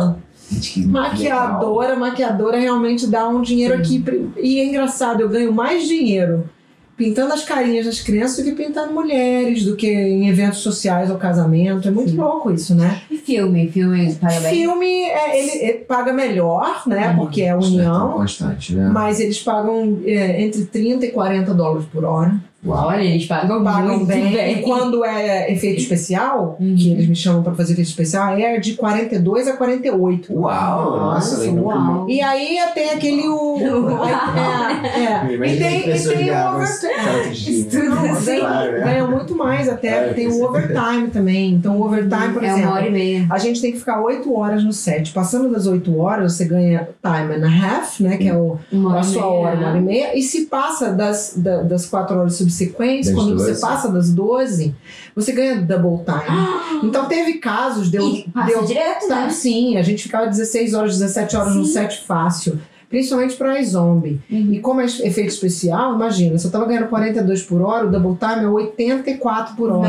[0.50, 4.04] Gente, que maquiadora, maquiadora realmente dá um dinheiro aqui.
[4.36, 6.44] E é engraçado, eu ganho mais dinheiro
[6.96, 11.16] pintando as carinhas das crianças do que pintando mulheres, do que em eventos sociais ou
[11.16, 11.88] casamento.
[11.88, 12.16] É muito Sim.
[12.16, 13.02] louco isso, né?
[13.10, 13.68] E filme?
[13.68, 14.54] Filme paga bem?
[14.54, 17.10] Filme, é, ele, ele paga melhor, né?
[17.10, 17.16] Uhum.
[17.16, 18.12] Porque é é união.
[18.12, 18.90] constante, né?
[18.92, 22.34] Mas eles pagam é, entre 30 e 40 dólares por hora.
[22.64, 22.86] Uau.
[22.88, 24.30] Olha, eles pagam, Pagam muito bem.
[24.32, 24.58] bem.
[24.58, 26.76] E quando é efeito especial, Uhum.
[26.76, 30.32] que eles me chamam pra fazer efeito especial, é de 42 a 48.
[30.32, 32.08] Uau, nossa, lembra uau.
[32.08, 33.56] E aí tem aquele o.
[33.58, 35.34] o- é, é.
[35.34, 37.88] E tem, e tem o overtime.
[37.88, 38.40] Não, Sim.
[38.40, 41.54] ganha, ganha muito mais até, Claro, tem o overtime também.
[41.54, 42.62] Então o overtime, por É exemplo.
[42.68, 43.26] uma hora e meia.
[43.28, 45.12] A gente tem que ficar 8 horas no set.
[45.12, 48.16] Passando das 8 horas, você ganha time and a half, né?
[48.16, 48.56] Que é o,
[48.96, 50.16] a sua hora, uma hora e meia.
[50.16, 52.51] E se passa das, da- das 4 horas subsequentes,
[53.06, 53.60] Das quando você 12.
[53.60, 54.74] passa das 12,
[55.14, 56.84] você ganha double time.
[56.84, 58.08] Então teve casos, deu.
[58.08, 59.30] E passa deu direto, Tá, né?
[59.30, 61.72] sim, a gente ficava 16 horas, 17 horas no Sim.
[61.72, 62.60] set fácil.
[62.92, 64.20] Principalmente para zombie.
[64.30, 64.52] Uhum.
[64.52, 68.18] E como é efeito especial, imagina, se eu tava ganhando 42 por hora, o double
[68.18, 69.88] time é 84 por hora.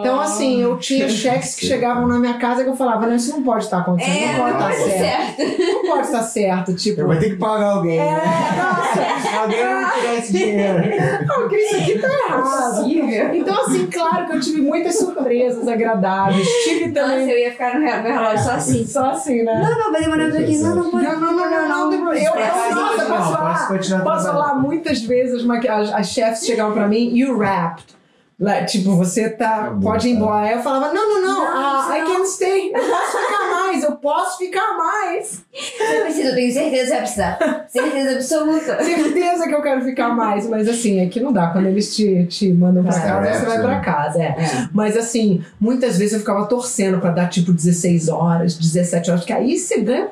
[0.00, 3.30] Então, assim, eu tinha cheques que chegavam na minha casa que eu falava, não, isso
[3.30, 5.36] não pode estar acontecendo, É, não pode estar não pode certo.
[5.36, 5.72] certo.
[5.72, 7.00] Não pode estar certo, tipo.
[7.00, 7.98] Eu vou ter que pagar alguém.
[8.00, 8.20] É, né?
[8.56, 10.78] nossa, Alguém vai tirar esse dinheiro.
[11.26, 12.88] não, isso aqui tá errado.
[13.34, 16.46] Então, assim, claro que eu tive muitas surpresas agradáveis.
[16.64, 17.30] Tive Nossa, também.
[17.30, 18.86] eu ia ficar no relógio só assim.
[18.86, 19.62] Só assim, né?
[19.62, 20.62] Não, não, vai demorar um pouquinho.
[20.62, 21.04] Não, não pode.
[21.04, 22.31] Não, não, não, não, não, não, tem problema.
[22.36, 23.52] Eu, eu, nossa, Posso falar?
[23.52, 24.48] posso continuar Posso trabalhando.
[24.48, 27.92] falar, muitas vezes as, as, chefes chegavam pra mim, you wrapped.
[28.40, 30.16] Lá, tipo, você tá, Acabou, pode ir tá.
[30.16, 30.46] embora.
[30.48, 32.72] Aí eu falava, não, não, não, Não, ah, I can stay.
[32.74, 35.44] Eu posso ficar mais, eu posso ficar mais.
[35.52, 37.66] Você precisa, eu tenho certeza que vai precisar.
[37.68, 38.82] Certeza absoluta.
[38.82, 40.48] Certeza que eu quero ficar mais.
[40.48, 41.48] Mas assim, aqui não dá.
[41.50, 43.62] Quando eles te, te mandam pra Tá, casa, é, você vai sim.
[43.62, 44.20] pra casa.
[44.22, 44.26] É.
[44.26, 44.68] É.
[44.72, 49.32] Mas assim, muitas vezes eu ficava torcendo pra dar tipo 16 horas, 17 horas, porque
[49.34, 50.08] aí você ganha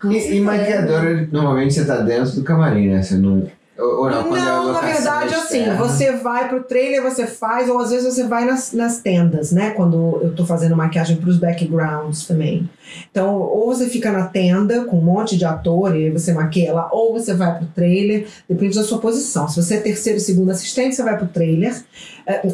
[0.00, 3.02] Com E, e maquiadora, normalmente você tá dentro do camarim, né?
[3.02, 3.46] Você não.
[3.78, 7.78] Ou, não, quando é Não, na verdade, assim, você vai pro trailer, você faz, ou
[7.78, 9.70] às vezes você vai nas, nas tendas, né?
[9.70, 12.70] Quando eu tô fazendo maquiagem pros backgrounds também.
[13.10, 16.88] Então, ou você fica na tenda com um monte de ator e você maquia lá,
[16.90, 19.46] ou você vai pro trailer, depende da sua posição.
[19.46, 21.76] Se você é terceiro e segundo assistente, você vai pro trailer,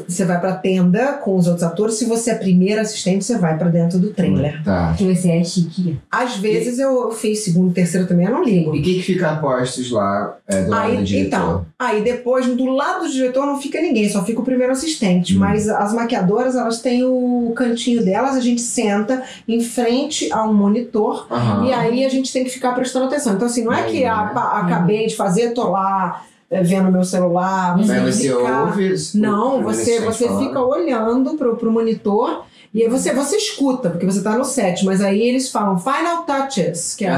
[0.06, 1.94] você vai pra tenda com os outros atores.
[1.94, 4.62] Se você é primeiro assistente, você vai pra dentro do trailer.
[4.62, 4.94] Tá.
[4.96, 5.98] Que você é chique.
[6.10, 8.74] Às vezes eu fiz segundo e terceiro também, eu não ligo.
[8.76, 11.26] E o que, que fica a postos lá é, do lado do Aí, diretor?
[11.26, 15.36] então, aí depois, do lado do diretor não fica ninguém, só fica o primeiro assistente.
[15.36, 15.40] Hum.
[15.40, 20.52] Mas as maquiadoras, elas têm o cantinho delas, a gente senta em frente a um
[20.52, 21.66] monitor Aham.
[21.66, 23.34] e aí a gente tem que ficar prestando atenção.
[23.34, 24.30] Então, assim, não é Aí, que né?
[24.34, 26.22] pá, acabei de fazer, tô lá
[26.62, 27.76] vendo meu celular.
[27.78, 28.94] Mas você ficar- ouve.
[29.14, 32.44] Não, o você, você fica olhando pro, pro monitor
[32.74, 36.22] e aí você, você escuta, porque você tá no set, mas aí eles falam final
[36.24, 37.12] touches, que é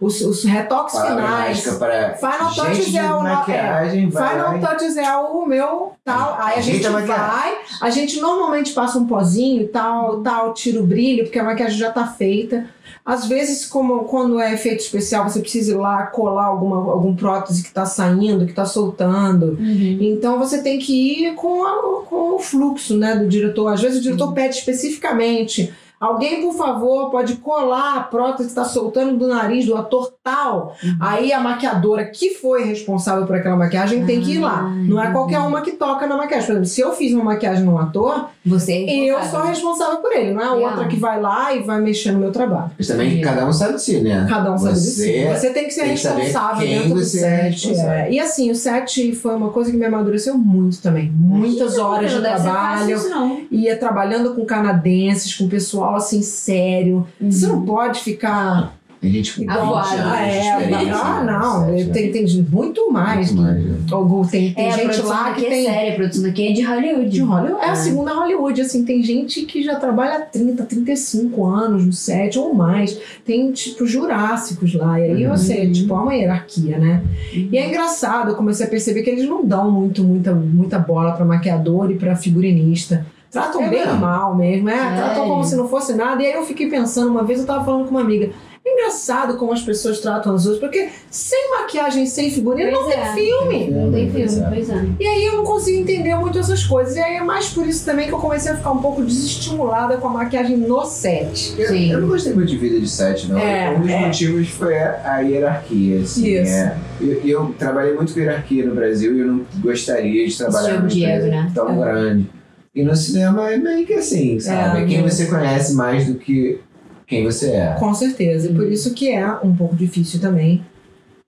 [0.00, 1.78] os, os retoques Palavra finais.
[1.78, 6.36] para Final gente touches é o- maquiagem, vai lá Final touches é o meu tal.
[6.40, 7.26] Aí a Ajeita gente a maquiagem.
[7.26, 11.44] vai, a gente normalmente passa um pozinho e tal, tal, tira o brilho, porque a
[11.44, 12.66] maquiagem já tá feita.
[13.04, 17.62] Às vezes, como quando é efeito especial, você precisa ir lá colar alguma, algum prótese
[17.62, 19.58] que tá saindo, que tá soltando.
[19.60, 23.68] Então você tem que ir com, a- com o fluxo né, do diretor.
[23.68, 25.74] Às vezes o diretor pede especificamente especificamente
[26.04, 30.74] Alguém, por favor, pode colar a prótese que está soltando do nariz do ator tal.
[30.82, 30.96] Uhum.
[31.00, 34.64] Aí a maquiadora que foi responsável por aquela maquiagem tem que ir lá.
[34.66, 36.46] Ah, Não é qualquer uma que toca na maquiagem.
[36.46, 40.12] Por exemplo, se eu fiz uma maquiagem num ator, Você é eu sou responsável por
[40.12, 40.32] ele.
[40.34, 40.76] Não é a Yeah.
[40.76, 42.70] outra que vai lá e vai mexer no meu trabalho.
[42.78, 44.26] Mas também cada um sabe de si, né?
[44.28, 45.24] Cada um sabe de si.
[45.24, 47.74] Você Você tem que ser tem que responsável quem dentro do você é set.
[47.80, 48.12] é.
[48.12, 51.10] E assim, o set foi uma coisa que me amadureceu muito também.
[51.14, 52.44] Muitas horas de trabalho.
[52.44, 53.40] fácil isso, não.
[53.50, 57.06] Ia trabalhando com canadenses, com pessoal assim sério.
[57.20, 58.74] Você não pode ficar.
[59.00, 59.96] Tem gente com 20 Avoado.
[59.98, 60.50] anos de é,
[60.94, 61.30] ah, né?
[61.30, 61.66] não.
[61.66, 61.92] Sete, né?
[61.92, 63.30] Tem, tem muito mais.
[63.32, 63.76] Muito mais, né?
[63.92, 65.64] Ou Tem, tem É, a gente lá que é tem.
[65.66, 67.10] séria, a produção daqui é de Hollywood.
[67.10, 67.62] De Hollywood.
[67.62, 67.74] É a É.
[67.74, 72.54] segunda Hollywood, assim, tem gente que já trabalha há 30, 35 anos no set ou
[72.54, 72.98] mais.
[73.26, 74.98] Tem, tipo, jurássicos lá.
[74.98, 75.36] E aí Uhum.
[75.36, 77.02] você, tipo, há uma hierarquia, né?
[77.34, 81.12] E é engraçado, eu comecei a perceber que eles não dão muito, muita, muita bola
[81.12, 83.04] pra maquiador e pra figurinista.
[83.34, 84.00] Tratam É bem mesmo?
[84.00, 84.96] mal mesmo, é, Sério?
[84.96, 86.22] tratam como se não fosse nada.
[86.22, 88.30] E aí eu fiquei pensando, uma vez eu tava falando com uma amiga,
[88.66, 92.94] é engraçado como as pessoas tratam os outros, porque sem maquiagem, sem figurino, não Pois
[92.94, 93.12] tem é.
[93.12, 93.70] filme.
[93.70, 94.48] Não tem filme, Pois é.
[94.48, 94.84] pois é.
[94.98, 96.96] E aí eu não consigo entender muito essas coisas.
[96.96, 99.98] E aí é mais por isso também que eu comecei a ficar um pouco desestimulada
[99.98, 101.54] com a maquiagem no set.
[101.58, 101.92] Eu, Sim.
[101.92, 103.38] eu não gostei muito de vida de set, não.
[103.38, 103.98] É, um dos é.
[104.00, 106.00] motivos foi a, a hierarquia.
[106.00, 106.52] Assim, Isso.
[106.54, 106.76] é.
[107.02, 110.76] E eu, eu trabalhei muito com hierarquia no Brasil e eu não gostaria de trabalhar
[110.76, 111.50] empresa né?
[111.54, 111.76] tão É.
[111.84, 112.30] grande.
[112.74, 114.82] E no cinema é meio que assim, sabe?
[114.82, 116.60] É, quem você conhece mais do que
[117.06, 117.76] quem você é.
[117.78, 118.50] Com certeza.
[118.50, 120.64] E por isso que é um pouco difícil também.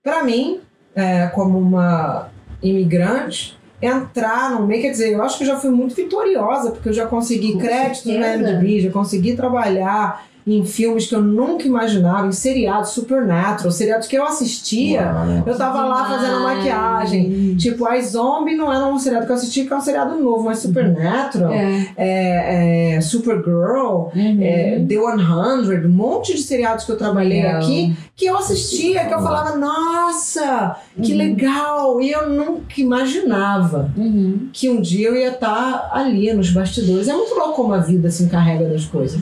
[0.03, 0.59] Pra mim,
[0.93, 2.29] é, como uma
[2.61, 6.89] imigrante, entrar no meio, quer dizer, eu acho que eu já fui muito vitoriosa, porque
[6.89, 8.51] eu já consegui Com créditos na certeza.
[8.51, 14.15] MDB, já consegui trabalhar em filmes que eu nunca imaginava, em seriados Supernatural, seriados que
[14.17, 15.01] eu assistia.
[15.13, 15.43] Uau?
[15.45, 17.55] Eu tava lá fazendo maquiagem.
[17.57, 20.45] Tipo, a Zombie não era um seriado que eu assisti, que é um seriado novo,
[20.45, 21.87] mas Supernatural, É.
[21.97, 24.37] é, é, Supergirl, Uhum.
[24.41, 27.61] é, The 100, um monte de seriados que eu trabalhei Legal.
[27.61, 31.17] aqui, que eu assistia, que eu falava, nossa, que Uhum.
[31.17, 32.01] legal!
[32.01, 34.47] E eu nunca imaginava Uhum.
[34.53, 37.07] que um dia eu ia estar ali nos bastidores.
[37.07, 39.19] É muito louco como a vida se encarrega das coisas.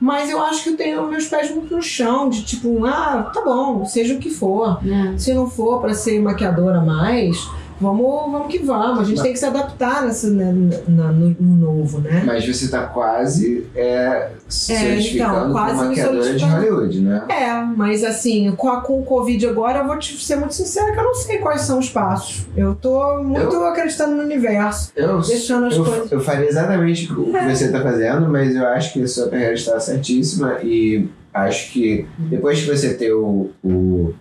[0.00, 3.42] Mas eu acho que eu tenho meus pés muito no chão, de tipo, ah, tá
[3.42, 4.80] bom, seja o que for.
[4.84, 5.16] É.
[5.16, 7.48] Se não for para ser maquiadora mais,
[7.80, 9.00] vamos, vamos que vamos.
[9.00, 10.52] A gente tem que se adaptar nessa, né,
[10.88, 12.22] na- no, no novo, né?
[12.24, 16.44] Mas você tá quase é, se É, então, quase como maquiadora de.
[16.44, 17.24] Hollywood, né?
[17.28, 20.92] É, mas assim, com, a, com o Covid agora, eu vou te ser muito sincera
[20.92, 22.46] que eu não sei quais são os passos.
[22.56, 26.12] Eu tô muito acreditando no universo, Eu, deixando as eu, coisas.
[26.12, 29.54] eu faria exatamente o que você está fazendo, mas eu acho que a sua carreira
[29.54, 34.14] está certíssima e acho que depois que você ter o, o-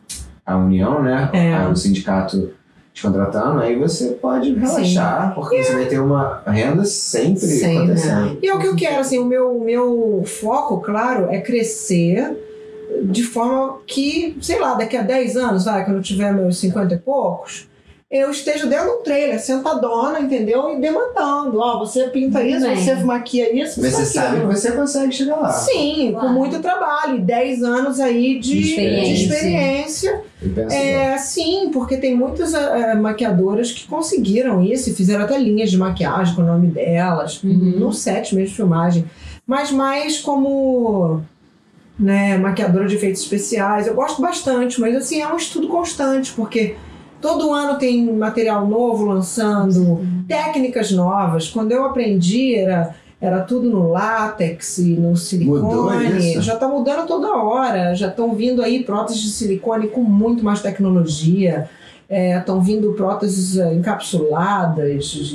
[0.46, 1.30] a união, né?
[1.34, 1.68] É.
[1.68, 2.50] o sindicato
[2.96, 7.78] te contratando, aí você pode relaxar, porque você vai ter uma renda sempre Sempre.
[7.78, 8.40] acontecendo.
[8.42, 12.38] E é o que eu quero, assim, o meu, o meu foco, claro, é crescer
[13.04, 16.94] de forma que, sei lá, daqui a 10 anos, vai, quando eu tiver meus 50
[16.94, 17.68] e poucos,
[18.16, 20.72] eu esteja dentro de um trailer, sentadona, entendeu?
[20.76, 21.60] E demandando.
[21.60, 22.76] Ó, você pinta Muito isso, bem.
[22.78, 25.52] você maquia isso, Mas você sabe que você consegue chegar lá.
[25.52, 26.34] Sim, com Claro.
[26.34, 27.18] muito trabalho.
[27.18, 29.24] E 10 anos aí de, De de experiência.
[29.36, 30.22] experiência.
[30.42, 30.70] Penso igual.
[30.72, 35.78] É, sim, porque tem muitas eh, maquiadoras que conseguiram isso e fizeram até linhas de
[35.78, 37.76] maquiagem com o nome delas, Uhum.
[37.80, 39.06] no set mesmo de filmagem.
[39.48, 41.22] Mas mais como
[41.98, 43.88] né, maquiadora de efeitos especiais.
[43.88, 46.76] Eu gosto bastante, mas assim, é um estudo constante, porque
[47.22, 51.50] todo ano tem material novo lançando, técnicas novas.
[51.50, 52.94] Quando eu aprendi, era.
[53.22, 56.42] Era tudo no látex e no Mudou silicone.
[56.42, 57.96] Já está mudando toda hora.
[57.96, 61.68] Já estão vindo aí próteses de silicone com muito mais tecnologia.
[62.10, 65.26] Estão vindo próteses eh, encapsuladas,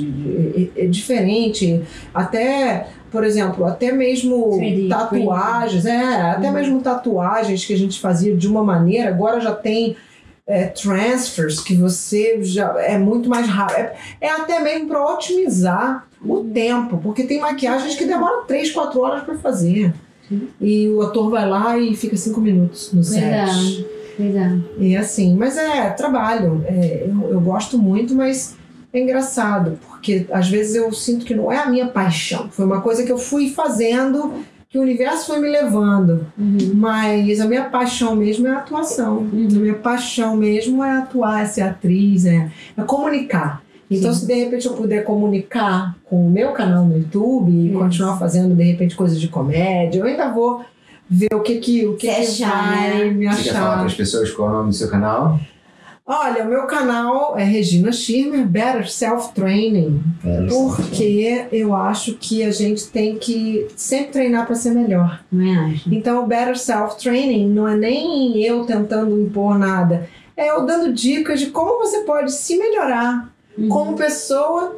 [0.75, 1.81] é, é diferente.
[2.13, 6.53] Até, por exemplo, até mesmo 3D tatuagens, é, até Uhum.
[6.53, 9.97] mesmo tatuagens que a gente fazia de uma maneira, agora já tem
[10.51, 13.77] é, transfers que você já é muito mais rápido.
[13.77, 18.99] É, é até mesmo para otimizar o tempo, porque tem maquiagens que demoram 3, 4
[18.99, 19.93] horas para fazer.
[20.27, 20.49] Sim.
[20.59, 23.21] E o ator vai lá e fica 5 minutos no set.
[23.21, 23.87] Verdade.
[24.17, 24.59] Pois é.
[24.77, 26.63] E assim, mas é trabalho.
[26.67, 28.55] É, eu, eu gosto muito, mas
[28.93, 32.49] é engraçado, porque às vezes eu sinto que não é a minha paixão.
[32.51, 34.33] Foi uma coisa que eu fui fazendo,
[34.71, 36.25] que o universo foi me levando.
[36.37, 36.71] Uhum.
[36.75, 39.17] Mas a minha paixão mesmo é a atuação.
[39.19, 43.61] A minha paixão mesmo é atuar, é ser atriz, é, é comunicar.
[43.89, 44.21] Então, Sim.
[44.21, 47.77] se de repente eu puder comunicar com o meu canal no YouTube e Isso.
[47.77, 50.63] continuar fazendo de repente coisas de comédia, eu ainda vou
[51.09, 53.11] ver o que que, o que, que achar, vai né?
[53.11, 53.77] me Você quer falar achar.
[53.79, 55.37] para as pessoas qual é o nome do seu canal?
[56.13, 62.43] Olha, o meu canal é Regina Schirmer Better Self Training, É, porque eu acho que
[62.43, 65.23] a gente tem que sempre treinar para ser melhor.
[65.71, 65.93] Acho.
[65.93, 70.91] Então, o Better Self Training não é nem eu tentando impor nada, é eu dando
[70.91, 73.69] dicas de como você pode se melhorar Uhum.
[73.69, 74.77] como pessoa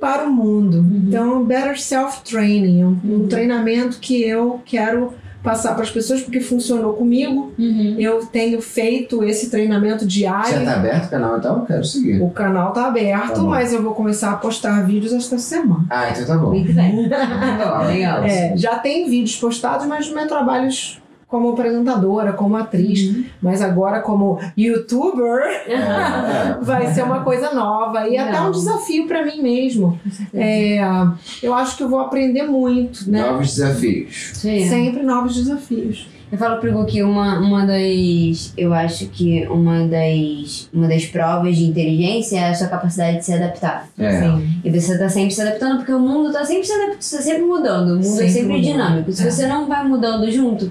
[0.00, 0.78] para o mundo.
[0.78, 1.04] Uhum.
[1.08, 3.28] Então, Better Self Training, um, um Uhum.
[3.28, 5.12] treinamento que eu quero
[5.42, 7.52] passar para as pessoas porque funcionou comigo.
[7.58, 7.96] Uhum.
[7.98, 10.52] Eu tenho feito esse treinamento diário.
[10.52, 12.22] Já tá aberto o canal, então eu quero seguir.
[12.22, 15.84] O canal tá aberto, Tá mas eu vou começar a postar vídeos esta semana.
[15.88, 16.50] Ah, então tá bom.
[16.50, 17.08] Muito bem.
[17.08, 18.24] Bom, legal.
[18.24, 20.99] É, já tem vídeos postados, mas não é trabalhos
[21.30, 23.24] como apresentadora, como atriz, Uhum.
[23.40, 26.56] mas agora como youtuber É, é.
[26.60, 28.50] vai ser uma coisa nova e até um Não.
[28.50, 29.98] desafio para mim mesmo.
[30.34, 30.78] É,
[31.42, 33.22] eu acho que eu vou aprender muito, né?
[33.30, 34.32] Novos desafios.
[34.32, 34.68] Isso aí.
[34.68, 36.08] Sempre novos desafios.
[36.32, 38.52] Eu falo pro Gu que uma, uma das.
[38.56, 43.24] Eu acho que uma das, uma das provas de inteligência é a sua capacidade de
[43.24, 43.88] se adaptar.
[43.98, 44.20] É.
[44.20, 44.48] Sim.
[44.64, 47.42] E você tá sempre se adaptando, porque o mundo tá sempre se adaptando, tá sempre
[47.42, 47.88] mudando.
[47.90, 48.62] O mundo Sempre é sempre mudando.
[48.62, 49.12] dinâmico.
[49.12, 49.30] Se É.
[49.30, 50.70] você não vai mudando junto,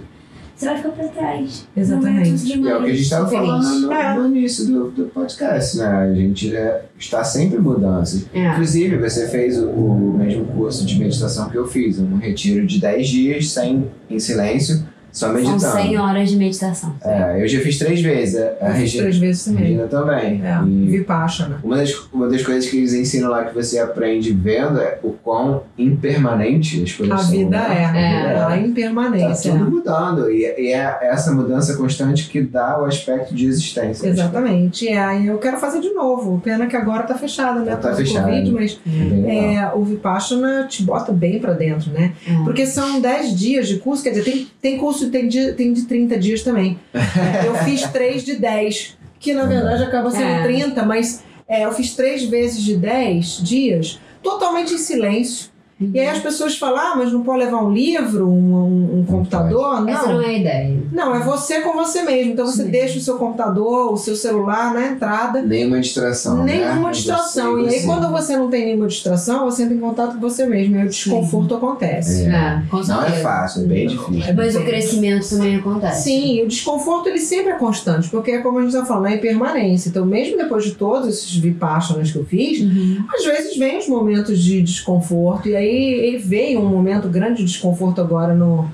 [0.59, 1.67] você vai ficar pra trás.
[1.75, 2.53] Exatamente.
[2.53, 4.13] É o que a gente estava falando no, É.
[4.13, 5.87] no início do, do podcast, né?
[5.87, 8.25] A gente é, está sempre em mudanças.
[8.33, 8.51] É.
[8.51, 12.77] Inclusive, você fez o, o mesmo curso de meditação que eu fiz, um retiro de
[12.79, 15.59] 10 dias sem, em silêncio, só São meditando.
[15.59, 16.95] 100 horas de meditação.
[17.03, 19.63] É, eu já fiz três vezes, a, a Regina, três vezes também.
[19.63, 20.41] Regina também.
[20.43, 21.59] É, E Vipassana.
[21.63, 25.11] uma, das, uma das coisas que eles ensinam lá que você aprende vendo é o
[25.13, 27.31] quão impermanente as coisas A são.
[27.31, 27.91] vida né?
[27.95, 28.39] é, É.
[28.41, 29.51] a Tá impermanência.
[29.51, 30.31] tudo mudando.
[30.31, 34.07] E, e é essa mudança constante que dá o aspecto de existência.
[34.07, 34.87] Exatamente.
[34.87, 36.39] É, e eu quero fazer de novo.
[36.43, 37.75] Pena que agora tá fechado, né?
[37.75, 38.25] Tá fechado.
[38.25, 42.13] Covid, mas É é, o Vipassana te bota bem pra dentro, né?
[42.27, 42.43] É.
[42.43, 45.73] Porque são 10 dias de curso, quer dizer, tem, tem curso que tem, dia- tem
[45.73, 46.79] de 30 dias também.
[46.93, 50.43] É, eu fiz 3 de 10, que na verdade acaba sendo É.
[50.43, 55.49] 30, mas é, eu fiz 3 vezes de 10 dias, totalmente em silêncio.
[55.79, 55.91] Uhum.
[55.93, 59.05] E aí as pessoas falam, ah, mas não pode levar um livro, um, um- um
[59.05, 59.87] computador?
[59.89, 60.13] Essa Não.
[60.15, 60.77] não é a ideia.
[60.91, 62.33] Não, é você com você mesmo.
[62.33, 62.69] Então você Sim.
[62.69, 65.41] deixa o seu computador, o seu celular na entrada.
[65.41, 66.43] Nenhuma distração.
[66.43, 66.57] né?
[66.57, 67.55] Nenhuma É distração.
[67.55, 67.85] você E aí, você.
[67.85, 70.75] quando você não tem nenhuma distração, você entra em contato com você mesmo.
[70.75, 72.25] E aí o desconforto acontece.
[72.25, 72.29] É.
[72.29, 74.33] É, com Não é fácil, é bem difícil.
[74.35, 76.03] Mas o crescimento também acontece.
[76.03, 79.15] Sim, o desconforto ele sempre é constante, porque é como a gente está falando, é
[79.15, 79.89] impermanência.
[79.89, 82.97] Então, mesmo depois de todos esses vipassanas que eu fiz, Uhum.
[83.15, 87.45] às vezes vem os momentos de desconforto, e aí ele veio um momento grande de
[87.45, 88.69] desconforto agora no,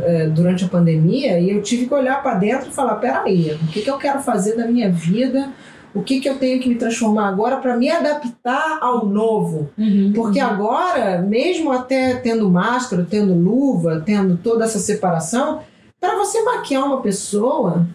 [0.00, 3.66] eh, durante a pandemia, e eu tive que olhar para dentro e falar: peraí, o
[3.68, 5.50] que, que eu quero fazer da minha vida?
[5.94, 9.70] O que, que eu tenho que me transformar agora para me adaptar ao novo?
[9.76, 10.12] Uhum.
[10.14, 15.60] Porque agora, mesmo até tendo máscara, tendo luva, tendo toda essa separação,
[16.00, 17.86] para você maquiar uma pessoa,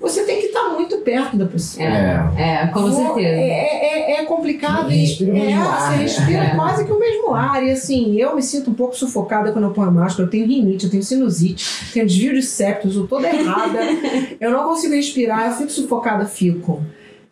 [0.00, 1.84] você tem que estar muito perto da pessoa.
[1.86, 3.26] É, é, com Vo- certeza.
[3.28, 4.90] É, é, é complicado.
[4.92, 6.54] e- Respira é, ar, Você respira É.
[6.54, 7.62] quase que o mesmo ar.
[7.64, 10.24] E assim, eu me sinto um pouco sufocada quando eu ponho máscara.
[10.26, 13.78] Eu tenho rinite, eu tenho sinusite, tenho desvio de septos, eu tô toda errada.
[14.40, 16.82] eu não consigo respirar, eu fico sufocada, fico.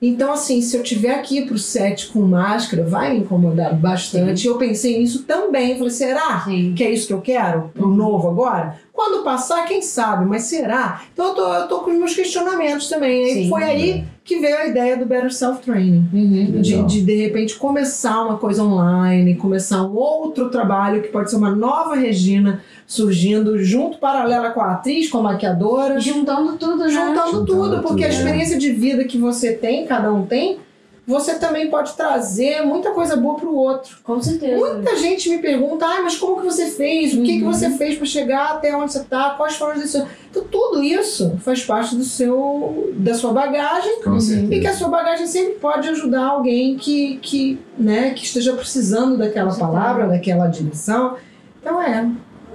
[0.07, 4.47] Então, assim, se eu tiver aqui pro set com máscara, vai me incomodar bastante.
[4.47, 5.79] Eu pensei nisso também.
[5.79, 6.43] Falei, será?
[6.45, 6.75] Sim.
[6.77, 8.79] que é isso que eu quero pro novo agora?
[8.93, 11.03] Quando passar, quem sabe, mas será?
[11.13, 13.25] Então eu tô, eu tô com os meus questionamentos também.
[13.25, 13.49] E Sim.
[13.49, 16.09] foi aí que veio a ideia do Better Self Training.
[16.13, 16.61] Uhum.
[16.61, 21.37] De, de de repente começar uma coisa online, começar um outro trabalho que pode ser
[21.37, 26.89] uma nova Regina surgindo junto, paralela com a atriz, com a maquiadora, Juntando tudo, né?
[26.91, 28.19] juntando Juntando tudo, porque a tudo, é.
[28.19, 30.59] experiência de vida que você tem, cada um tem,
[31.07, 33.99] você também pode trazer muita coisa boa pro outro.
[34.03, 34.57] Com certeza.
[34.57, 37.13] Muita gente me pergunta, ah, mas como que você fez?
[37.13, 37.53] O que, que Uhum.
[37.53, 39.31] você fez para chegar até onde você está?
[39.31, 40.09] Quais foram as decisões?
[40.31, 44.21] Então, tudo isso faz parte do seu, da sua bagagem Com Uhum.
[44.21, 44.55] certeza.
[44.55, 49.19] e que a sua bagagem sempre pode ajudar alguém que, que, né, que esteja precisando
[49.19, 51.17] daquela palavra, daquela direção.
[51.61, 52.09] Então, é.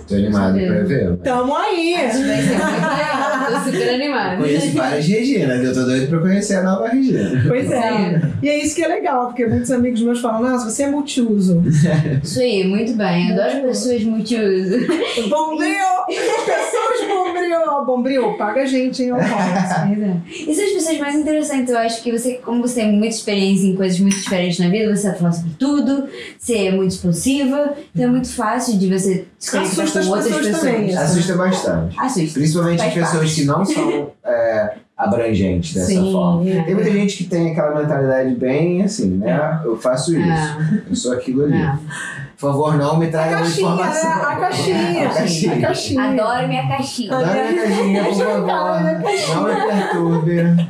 [0.10, 1.18] Tô animado pra ver.
[1.18, 1.96] Tamo aí!
[1.96, 3.30] Acho que vai ser muito legal.
[3.50, 4.38] Tô super animada.
[4.38, 7.44] Conheço várias Reginas, eu tô doido pra conhecer a nova Regina.
[7.48, 8.22] Pois é.
[8.42, 11.64] E é isso que é legal, porque muitos amigos meus falam, nossa, você é multiuso.
[12.24, 13.32] Isso aí, muito bem.
[13.32, 14.78] Adoro pessoas multiuso.
[15.30, 15.76] Bombril!
[16.08, 17.86] Pessoas bombril!
[17.86, 20.30] Bombril, paga a gente, hein, Alcoólicos.
[20.48, 21.70] E são as pessoas mais interessantes.
[21.70, 24.96] Eu acho que você, como você tem muita experiência em coisas muito diferentes na vida,
[24.96, 26.08] você falar sobre tudo,
[26.38, 30.26] você é muito expansiva, então é muito fácil de você se conectar Assusta com as
[30.26, 30.74] outras pessoas pessoas.
[30.74, 31.00] também, isso.
[31.00, 32.00] Assusta bastante.
[32.00, 32.40] Assusta.
[32.40, 33.36] Principalmente Faz pessoas parte.
[33.36, 36.12] que não são é, abrangentes dessa Sim.
[36.12, 36.44] forma.
[36.44, 39.62] Tem muita gente que tem aquela mentalidade bem assim, né?
[39.64, 40.82] Eu faço isso, É.
[40.90, 41.62] eu sou aquilo ali.
[41.62, 41.74] É.
[42.38, 43.74] Por favor, não me A traga uma caixinha, né?
[43.76, 44.12] informação.
[44.14, 45.08] A caixinha.
[45.10, 45.54] A caixinha.
[45.56, 46.04] A caixinha.
[46.04, 47.10] Adoro minha caixinha.
[47.12, 48.82] Dá minha caixinha, por favor.
[49.36, 50.70] Não me perturbe.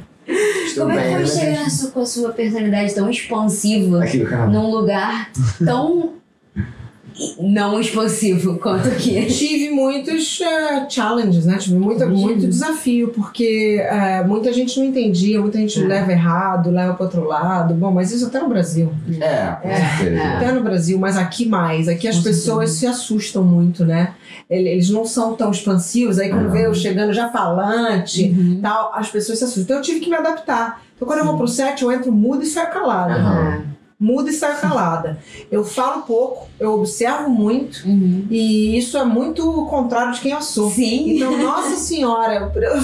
[0.65, 1.25] Estou Como é que bem.
[1.27, 1.55] foi né?
[1.55, 4.19] chegar sua- com a sua personalidade tão expansiva Aqui
[4.51, 5.29] num lugar
[5.65, 6.11] tão
[7.39, 9.25] não expansivo quanto aqui?
[9.25, 11.57] Tive muitos eh, challenges, né?
[11.57, 15.85] Tive muita, muito desafio, porque eh, muita gente não entendia, muita gente É.
[15.87, 17.73] leva errado, leva para outro lado.
[17.73, 18.91] Bom, mas isso até no Brasil.
[19.19, 20.21] É, É, certeza.
[20.21, 20.35] é.
[20.37, 21.87] Até no Brasil, mas aqui mais.
[21.87, 24.13] Aqui as Com pessoas se assustam muito, né?
[24.49, 26.19] Ele- Eles não são tão expansivos.
[26.19, 26.51] Aí quando Uhum.
[26.51, 28.59] vê eu chegando já falante Uhum.
[28.61, 29.63] tal, as pessoas se assustam.
[29.63, 30.81] Então eu tive que me adaptar.
[30.95, 33.13] Então quando eu vou pro set, eu entro muda e saio calada.
[33.15, 33.63] Aham.
[33.99, 35.19] Muda e saio calada.
[35.51, 37.85] Eu falo pouco, eu observo muito.
[37.85, 38.25] Uhum.
[38.29, 40.71] E isso é muito o contrário de quem eu sou.
[40.71, 41.17] Sim.
[41.17, 42.75] Então, nossa senhora, eu, eu,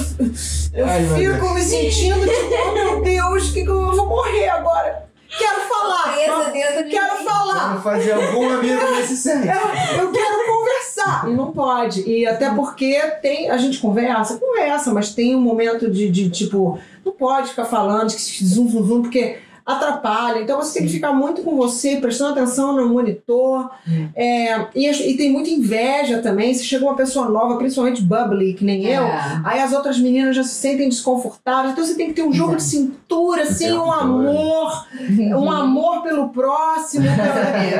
[0.74, 5.06] eu Ai, fico me sentindo tipo, oh meu Deus, que que eu vou morrer agora.
[5.38, 6.14] Quero falar.
[6.14, 7.68] Presa dentro de Quero falar.
[7.68, 9.48] Vamos fazer algum amigo nesse set.
[9.48, 11.30] Eu, eu quero conversar.
[11.30, 12.10] E não pode.
[12.10, 13.50] E até porque tem.
[13.50, 18.10] A gente conversa, conversa, mas tem um momento de, de tipo, não pode ficar falando,
[18.10, 20.40] de que zum, zum, zum, porque atrapalha.
[20.42, 23.70] Então você tem que ficar muito com você, prestando atenção no monitor.
[24.16, 26.54] É, e, as- e tem muita inveja também.
[26.54, 29.04] Se chega uma pessoa nova, principalmente bubbly, que nem eu.
[29.04, 29.42] É.
[29.44, 31.72] Aí as outras meninas já se sentem desconfortáveis.
[31.74, 34.86] Então você tem que ter um jogo de cintura, assim, um amor,
[35.36, 37.06] um amor pelo próximo,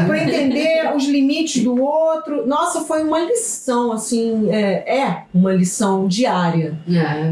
[0.08, 2.48] pra entender os limites do outro.
[2.48, 6.78] Nossa, foi uma lição, assim, é, é uma lição diária.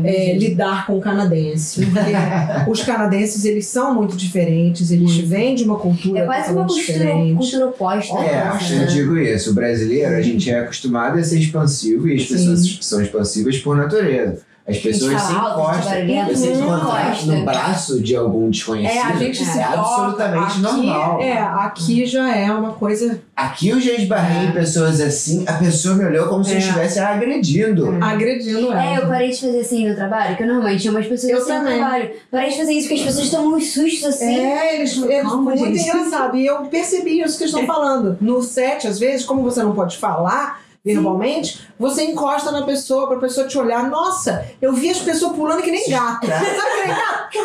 [0.05, 1.85] É, é, lidar com o canadense.
[1.85, 2.11] Porque
[2.69, 4.42] os canadenses, eles são muito diferentes,
[4.91, 7.35] eles vêm de uma cultura É quase uma cultura, diferente.
[7.35, 8.13] cultura oposta.
[8.17, 8.85] É, à nossa, eu né?
[8.85, 9.51] digo isso.
[9.51, 12.33] O brasileiro, a gente é acostumado a ser expansivo e as Sim.
[12.33, 14.41] pessoas são expansivas por natureza.
[14.65, 16.61] As pessoas se encostam, barulhento, você Uhum.
[16.63, 19.01] encontrar no braço de algum É, desconhecido.
[19.11, 21.21] a gente se é absolutamente aqui, normal.
[21.21, 24.49] É, aqui já é uma coisa Aqui eu já esbarrei É.
[24.49, 26.59] em pessoas assim, a pessoa me olhou como se eu É.
[26.59, 27.97] estivesse agredindo.
[28.01, 28.85] agredindo ela.
[28.85, 31.37] É, eu parei de fazer assim no trabalho, que eu normalmente tinha umas pessoas Eu
[31.39, 31.73] assim também.
[31.73, 32.11] no trabalho.
[32.31, 34.39] Parei de fazer isso porque as pessoas tomam uns sustos assim.
[34.39, 35.81] É, eles, eles Calma, muito gente.
[35.89, 36.37] engraçado.
[36.37, 38.17] E eu percebi isso que eles estão falando.
[38.21, 43.17] No set, às vezes, como você não pode falar verbalmente, você encosta na pessoa pra
[43.17, 43.89] pessoa te olhar.
[43.89, 46.27] Nossa, eu vi as pessoas pulando que nem gato.
[46.27, 46.45] Sabe
[46.81, 47.37] que nem gato?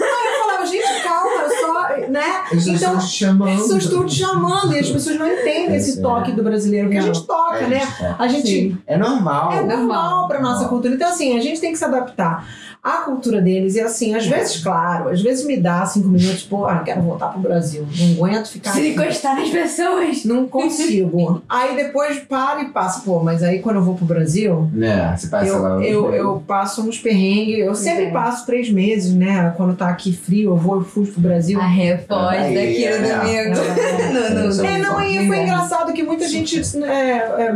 [0.00, 2.44] Aí eu falava, gente, calma, eu só, né?
[2.50, 3.58] Eu só Então, estou te chamando.
[3.68, 6.98] Só estou te chamando e as pessoas não entendem esse Isso, toque do brasileiro, porque
[6.98, 7.82] a gente toca, É, né?
[8.00, 8.14] é.
[8.18, 8.76] A gente.
[8.86, 9.52] É normal.
[9.52, 10.28] é normal normal.
[10.28, 10.94] para nossa cultura.
[10.94, 12.46] Então, assim, a gente tem que se adaptar
[12.88, 13.74] à cultura deles.
[13.76, 17.28] E, assim, às vezes, claro, às vezes me dá cinco minutos, pô, ah, quero voltar
[17.28, 17.86] pro Brasil.
[17.98, 20.24] Não aguento ficar Se encostar nas pessoas.
[20.24, 21.42] Não consigo.
[21.48, 23.00] aí depois para e passa.
[23.04, 25.68] Pô, mas aí quando eu vou pro Brasil, Né, você passa lá.
[25.70, 27.58] eu, uns eu, eu passo uns perrengues.
[27.58, 28.10] Eu sempre É.
[28.10, 29.52] passo três meses, né?
[29.56, 31.60] Quando tá aqui frio, eu vou, eu fujo pro Brasil.
[31.60, 32.98] A refoz Aí, daqui é.
[32.98, 33.58] no domingo.
[33.60, 33.98] É.
[34.68, 35.42] É, É, não, e foi Inverno.
[35.44, 37.54] engraçado que muita gente é, é,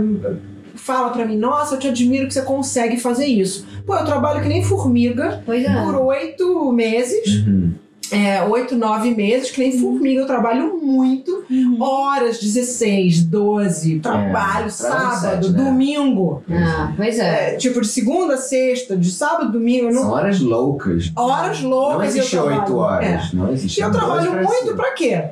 [0.84, 3.66] fala pra mim, nossa, eu te admiro que você consegue fazer isso.
[3.86, 5.82] Pô, eu trabalho que nem formiga Pois é.
[5.82, 7.72] por oito meses, Uhum.
[8.10, 11.44] é, oito, nove meses, que nem formiga, eu trabalho muito,
[11.80, 15.64] horas, 16, 12, trabalho, sábado, sete, né?
[15.64, 16.42] domingo.
[16.50, 17.54] Ah, pois é.
[17.54, 21.12] É, tipo, de segunda a sexta, de sábado, domingo, não, São horas loucas.
[21.16, 21.98] horas loucas.
[21.98, 23.06] Não existe oito horas.
[23.32, 23.36] É.
[23.36, 23.78] Não existe.
[23.80, 25.24] E eu trabalho muito pra quê?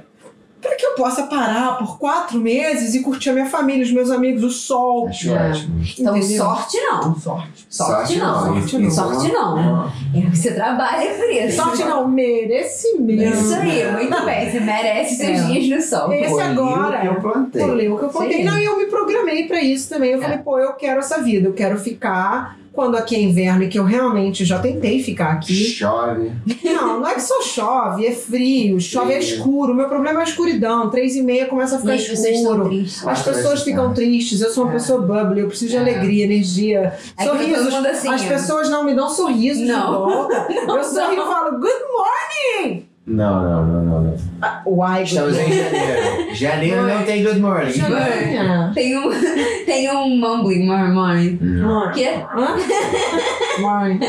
[0.61, 4.11] Pra que eu possa parar por quatro meses e curtir a minha família, os meus
[4.11, 5.09] amigos, o sol.
[5.09, 5.51] Acho É.
[5.51, 5.81] ótimo.
[5.99, 6.37] Então, Entendeu?
[6.45, 7.15] sorte não.
[7.19, 7.67] Sorte.
[7.69, 8.59] Sorte não.
[8.59, 8.91] Isso não.
[8.91, 9.93] Sorte não.
[10.15, 11.57] É que você trabalha por isso.
[11.57, 13.23] Sorte não, merecimento.
[13.39, 14.51] Isso aí, muito bem.
[14.51, 15.45] Você merece seus É.
[15.45, 16.13] dias no sol.
[16.13, 17.65] Esse agora eu plantei.
[17.67, 18.11] Leu o que eu.
[18.13, 18.45] Sim.
[18.45, 20.11] Não, e eu me programei pra isso também.
[20.13, 20.23] Eu É.
[20.23, 23.79] falei, pô, eu quero essa vida, eu quero ficar quando aqui é inverno e que
[23.79, 25.53] eu realmente já tentei ficar aqui.
[25.65, 26.31] Chove.
[26.65, 29.35] Não, não é que só chove, é frio, chove é Sim.
[29.35, 29.73] escuro.
[29.73, 30.89] O meu problema é a escuridão.
[30.89, 32.71] Três e meia começa a ficar escuro.
[32.81, 34.75] As Ah, pessoas ficam tristes, eu sou uma É.
[34.75, 35.81] pessoa bubbly, eu preciso de É.
[35.81, 37.75] alegria, energia, É sorrisos.
[37.75, 38.29] mundo assim, As ó.
[38.29, 40.07] pessoas não me dão sorrisos Não.
[40.09, 40.47] de volta.
[40.69, 42.90] Eu sorrio e falo, good morning!
[43.07, 44.03] Não, não, não, não.
[44.05, 44.17] não.
[44.43, 45.57] Ah, Uai, Estamos em morning.
[45.57, 46.35] janeiro.
[46.35, 47.73] Janeiro não tem good morning.
[47.73, 48.75] Janeiro.
[48.75, 49.11] Tem um,
[49.67, 50.67] tem um mumbling.
[51.41, 51.91] Não.
[51.93, 52.05] Que?
[52.07, 52.57] Hã?
[53.61, 54.01] Morning.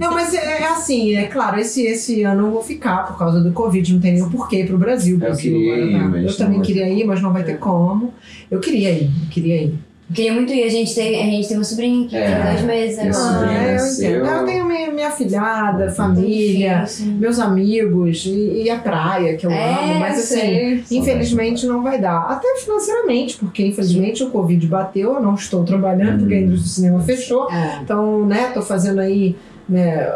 [0.00, 3.40] Não, mas é, é assim, é claro, esse, esse ano eu vou ficar por causa
[3.40, 5.14] do Covid, não tem nenhum porquê pro Brasil.
[5.16, 7.58] O Eu Brasil queria ir, tá- mas Eu também queria ir, mas não vai ter
[7.58, 8.12] como.
[8.50, 9.74] Eu queria ir, eu queria ir.
[10.14, 10.64] Queria muito ir.
[10.64, 13.48] A gente tem, a gente tem uma sobrinha que É, tem dois meses agora.
[13.48, 14.26] Ah, eu entendo.
[14.26, 17.14] Eu tenho minha, minha filhada, família, Sim.
[17.14, 20.34] meus amigos e, e a praia, que eu É, amo, mas assim.
[20.40, 20.84] sei.
[20.90, 22.26] Infelizmente não vai dar.
[22.28, 26.40] Até financeiramente, porque infelizmente o Covid bateu, eu não estou trabalhando, porque a Hum.
[26.42, 27.50] indústria do cinema fechou.
[27.50, 27.78] É.
[27.82, 29.34] Então, né, tô fazendo aí,
[29.68, 30.06] né,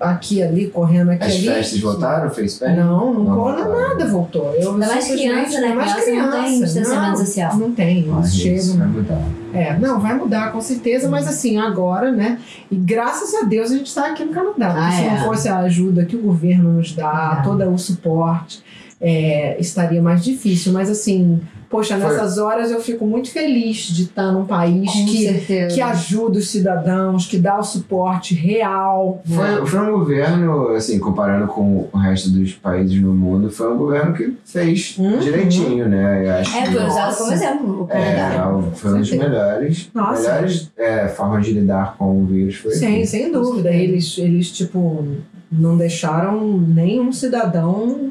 [0.00, 1.46] aqui ali, correndo aqui As ali.
[1.46, 2.30] festas voltaram?
[2.30, 2.74] Fez pé?
[2.74, 4.54] Não, não, Não nada, voltou.
[4.54, 5.74] Eu Ainda mais criança, né?
[5.74, 7.56] mais Criança não tem distanciamento Não, social.
[7.56, 8.88] Não tem, Ah, eles isso vai chegam.
[8.88, 9.22] mudar.
[9.52, 12.38] É, não, vai mudar com certeza, mas assim, agora, né?
[12.70, 14.74] E graças a Deus a gente está aqui no Canadá.
[14.88, 15.10] Ah, se é.
[15.10, 17.42] não fosse a ajuda que o governo nos dá, É.
[17.44, 18.62] todo o suporte,
[19.00, 20.72] é, estaria mais difícil.
[20.72, 21.40] Mas assim,
[21.70, 22.04] poxa, Foi.
[22.08, 25.74] nessas horas eu fico muito feliz de estar num país Com que, certeza.
[25.74, 29.22] que ajuda os cidadãos, que dá o suporte real.
[29.24, 33.78] Foi, foi um governo, assim, comparando com o resto dos países no mundo, foi um
[33.78, 35.18] governo que fez Uhum.
[35.18, 36.26] direitinho, né?
[36.26, 38.62] Eu acho É, que foi usado como exemplo o é, Canadá.
[38.74, 40.22] foi um dos melhores, Nossa.
[40.22, 42.56] melhores é, formas de lidar com o vírus.
[42.56, 43.06] Foi Sim, aqui.
[43.06, 43.70] sem dúvida.
[43.70, 45.06] Eles, eles, tipo,
[45.52, 48.10] não deixaram nenhum cidadão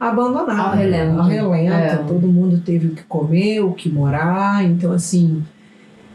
[0.00, 0.70] abandonado.
[0.70, 1.20] Ao relento.
[1.20, 1.72] Ao relento.
[1.74, 1.96] É.
[2.08, 4.64] Todo mundo teve o que comer, o que morar.
[4.64, 5.42] Então, assim,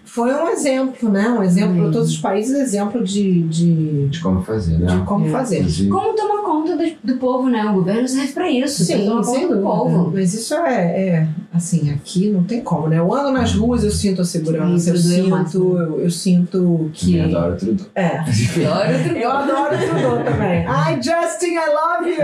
[0.03, 1.29] foi um exemplo, né?
[1.29, 4.87] Um exemplo para todos os países, exemplo de, de, De como fazer, né?
[4.87, 5.29] de como É.
[5.29, 5.57] fazer.
[5.59, 7.63] Inclusive, Como tomar conta do, do povo, né?
[7.65, 8.83] O governo serve pra isso.
[8.83, 10.11] Sim, tomar sem conta do povo.
[10.13, 12.99] Mas isso é, é, assim, aqui não tem como, né?
[12.99, 15.77] Eu ando nas ruas, eu sinto a segurança, eu sinto, máximo.
[15.79, 17.17] eu, eu sinto que.
[17.17, 17.85] eu adoro tudo.
[17.95, 18.17] É.
[18.17, 18.35] Adoro
[19.17, 20.65] Eu adoro o Trudeau também.
[20.67, 22.17] Ai, Justin, I love you!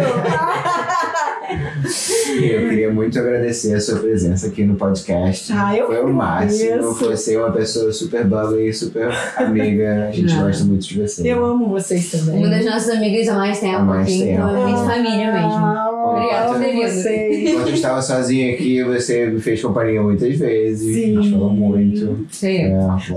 [2.42, 5.52] Eu queria muito agradecer a sua presença aqui no podcast.
[5.54, 6.94] Ah, eu Foi o máximo.
[6.94, 10.08] Você é uma pessoa super bubbly, super amiga.
[10.10, 10.46] A gente Não.
[10.46, 11.22] gosta muito de você.
[11.32, 12.38] Eu amo vocês também.
[12.38, 14.24] Uma das nossas amigas há mais tempo, Há mais tempo.
[14.32, 15.91] então é muito família mesmo.
[16.12, 17.50] Obrigada vocês.
[17.50, 20.94] Enquanto eu estava sozinha aqui, você me fez companhia muitas vezes.
[20.96, 21.18] Sim.
[21.18, 22.28] A gente falou muito.
[22.30, 22.58] Sim.
[22.58, 22.70] É,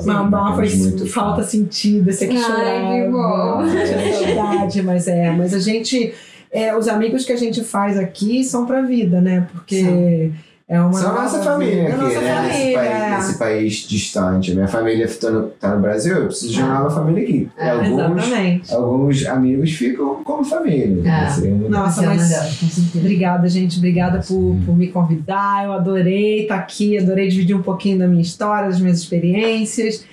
[0.05, 1.49] Mamá foi batemos muito falta papo.
[1.49, 2.95] sentida, você que Ai, chorava.
[2.95, 4.35] que bom.
[4.37, 6.13] Saudade, mas é, mas a gente,
[6.51, 9.47] é, os amigos que a gente faz aqui são pra vida, né?
[9.53, 10.31] Porque
[10.67, 12.43] é uma São a nossa família é aqui, nossa né?
[12.43, 13.11] Nesse, família, país, é.
[13.17, 14.55] nesse país distante.
[14.55, 17.49] Minha família tá no, tá no Brasil, eu preciso de uma nova família aqui.
[17.59, 17.89] É, alguns,
[18.23, 18.75] Exatamente.
[18.75, 20.87] alguns amigos ficam como família.
[21.03, 21.29] né?
[21.37, 21.47] É.
[21.49, 22.95] Muito- Nossa, é mas.
[22.95, 23.77] Obrigada, gente.
[23.77, 25.67] Obrigada por, por me convidar.
[25.67, 30.07] Eu adorei estar aqui, adorei dividir um pouquinho da minha história, das minhas experiências.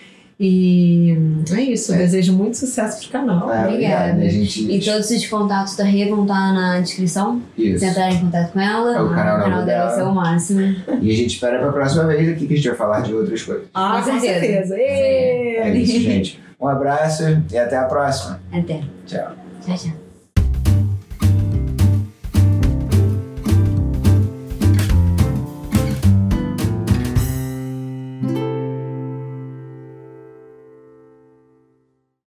[0.43, 1.15] E
[1.55, 1.91] é isso.
[1.91, 1.99] Eu É.
[1.99, 3.53] desejo muito sucesso pro canal.
[3.53, 4.21] É, Obrigada.
[4.23, 4.71] A gente...
[4.71, 7.39] E todos os contatos da Rê vão estar na descrição.
[7.55, 7.77] Isso.
[7.79, 10.61] Se entrar em contato com ela, É o canal o canal dela ser o máximo.
[10.99, 13.43] E a gente espera pra próxima vez aqui que a gente vai falar de outras
[13.43, 13.65] coisas.
[13.71, 14.39] Ah, Com com certeza.
[14.41, 14.75] certeza.
[14.79, 16.39] É isso, gente.
[16.59, 18.39] Um abraço e até a próxima.
[18.51, 18.81] Até.
[19.05, 19.31] Tchau.
[19.63, 20.00] Tchau, tchau.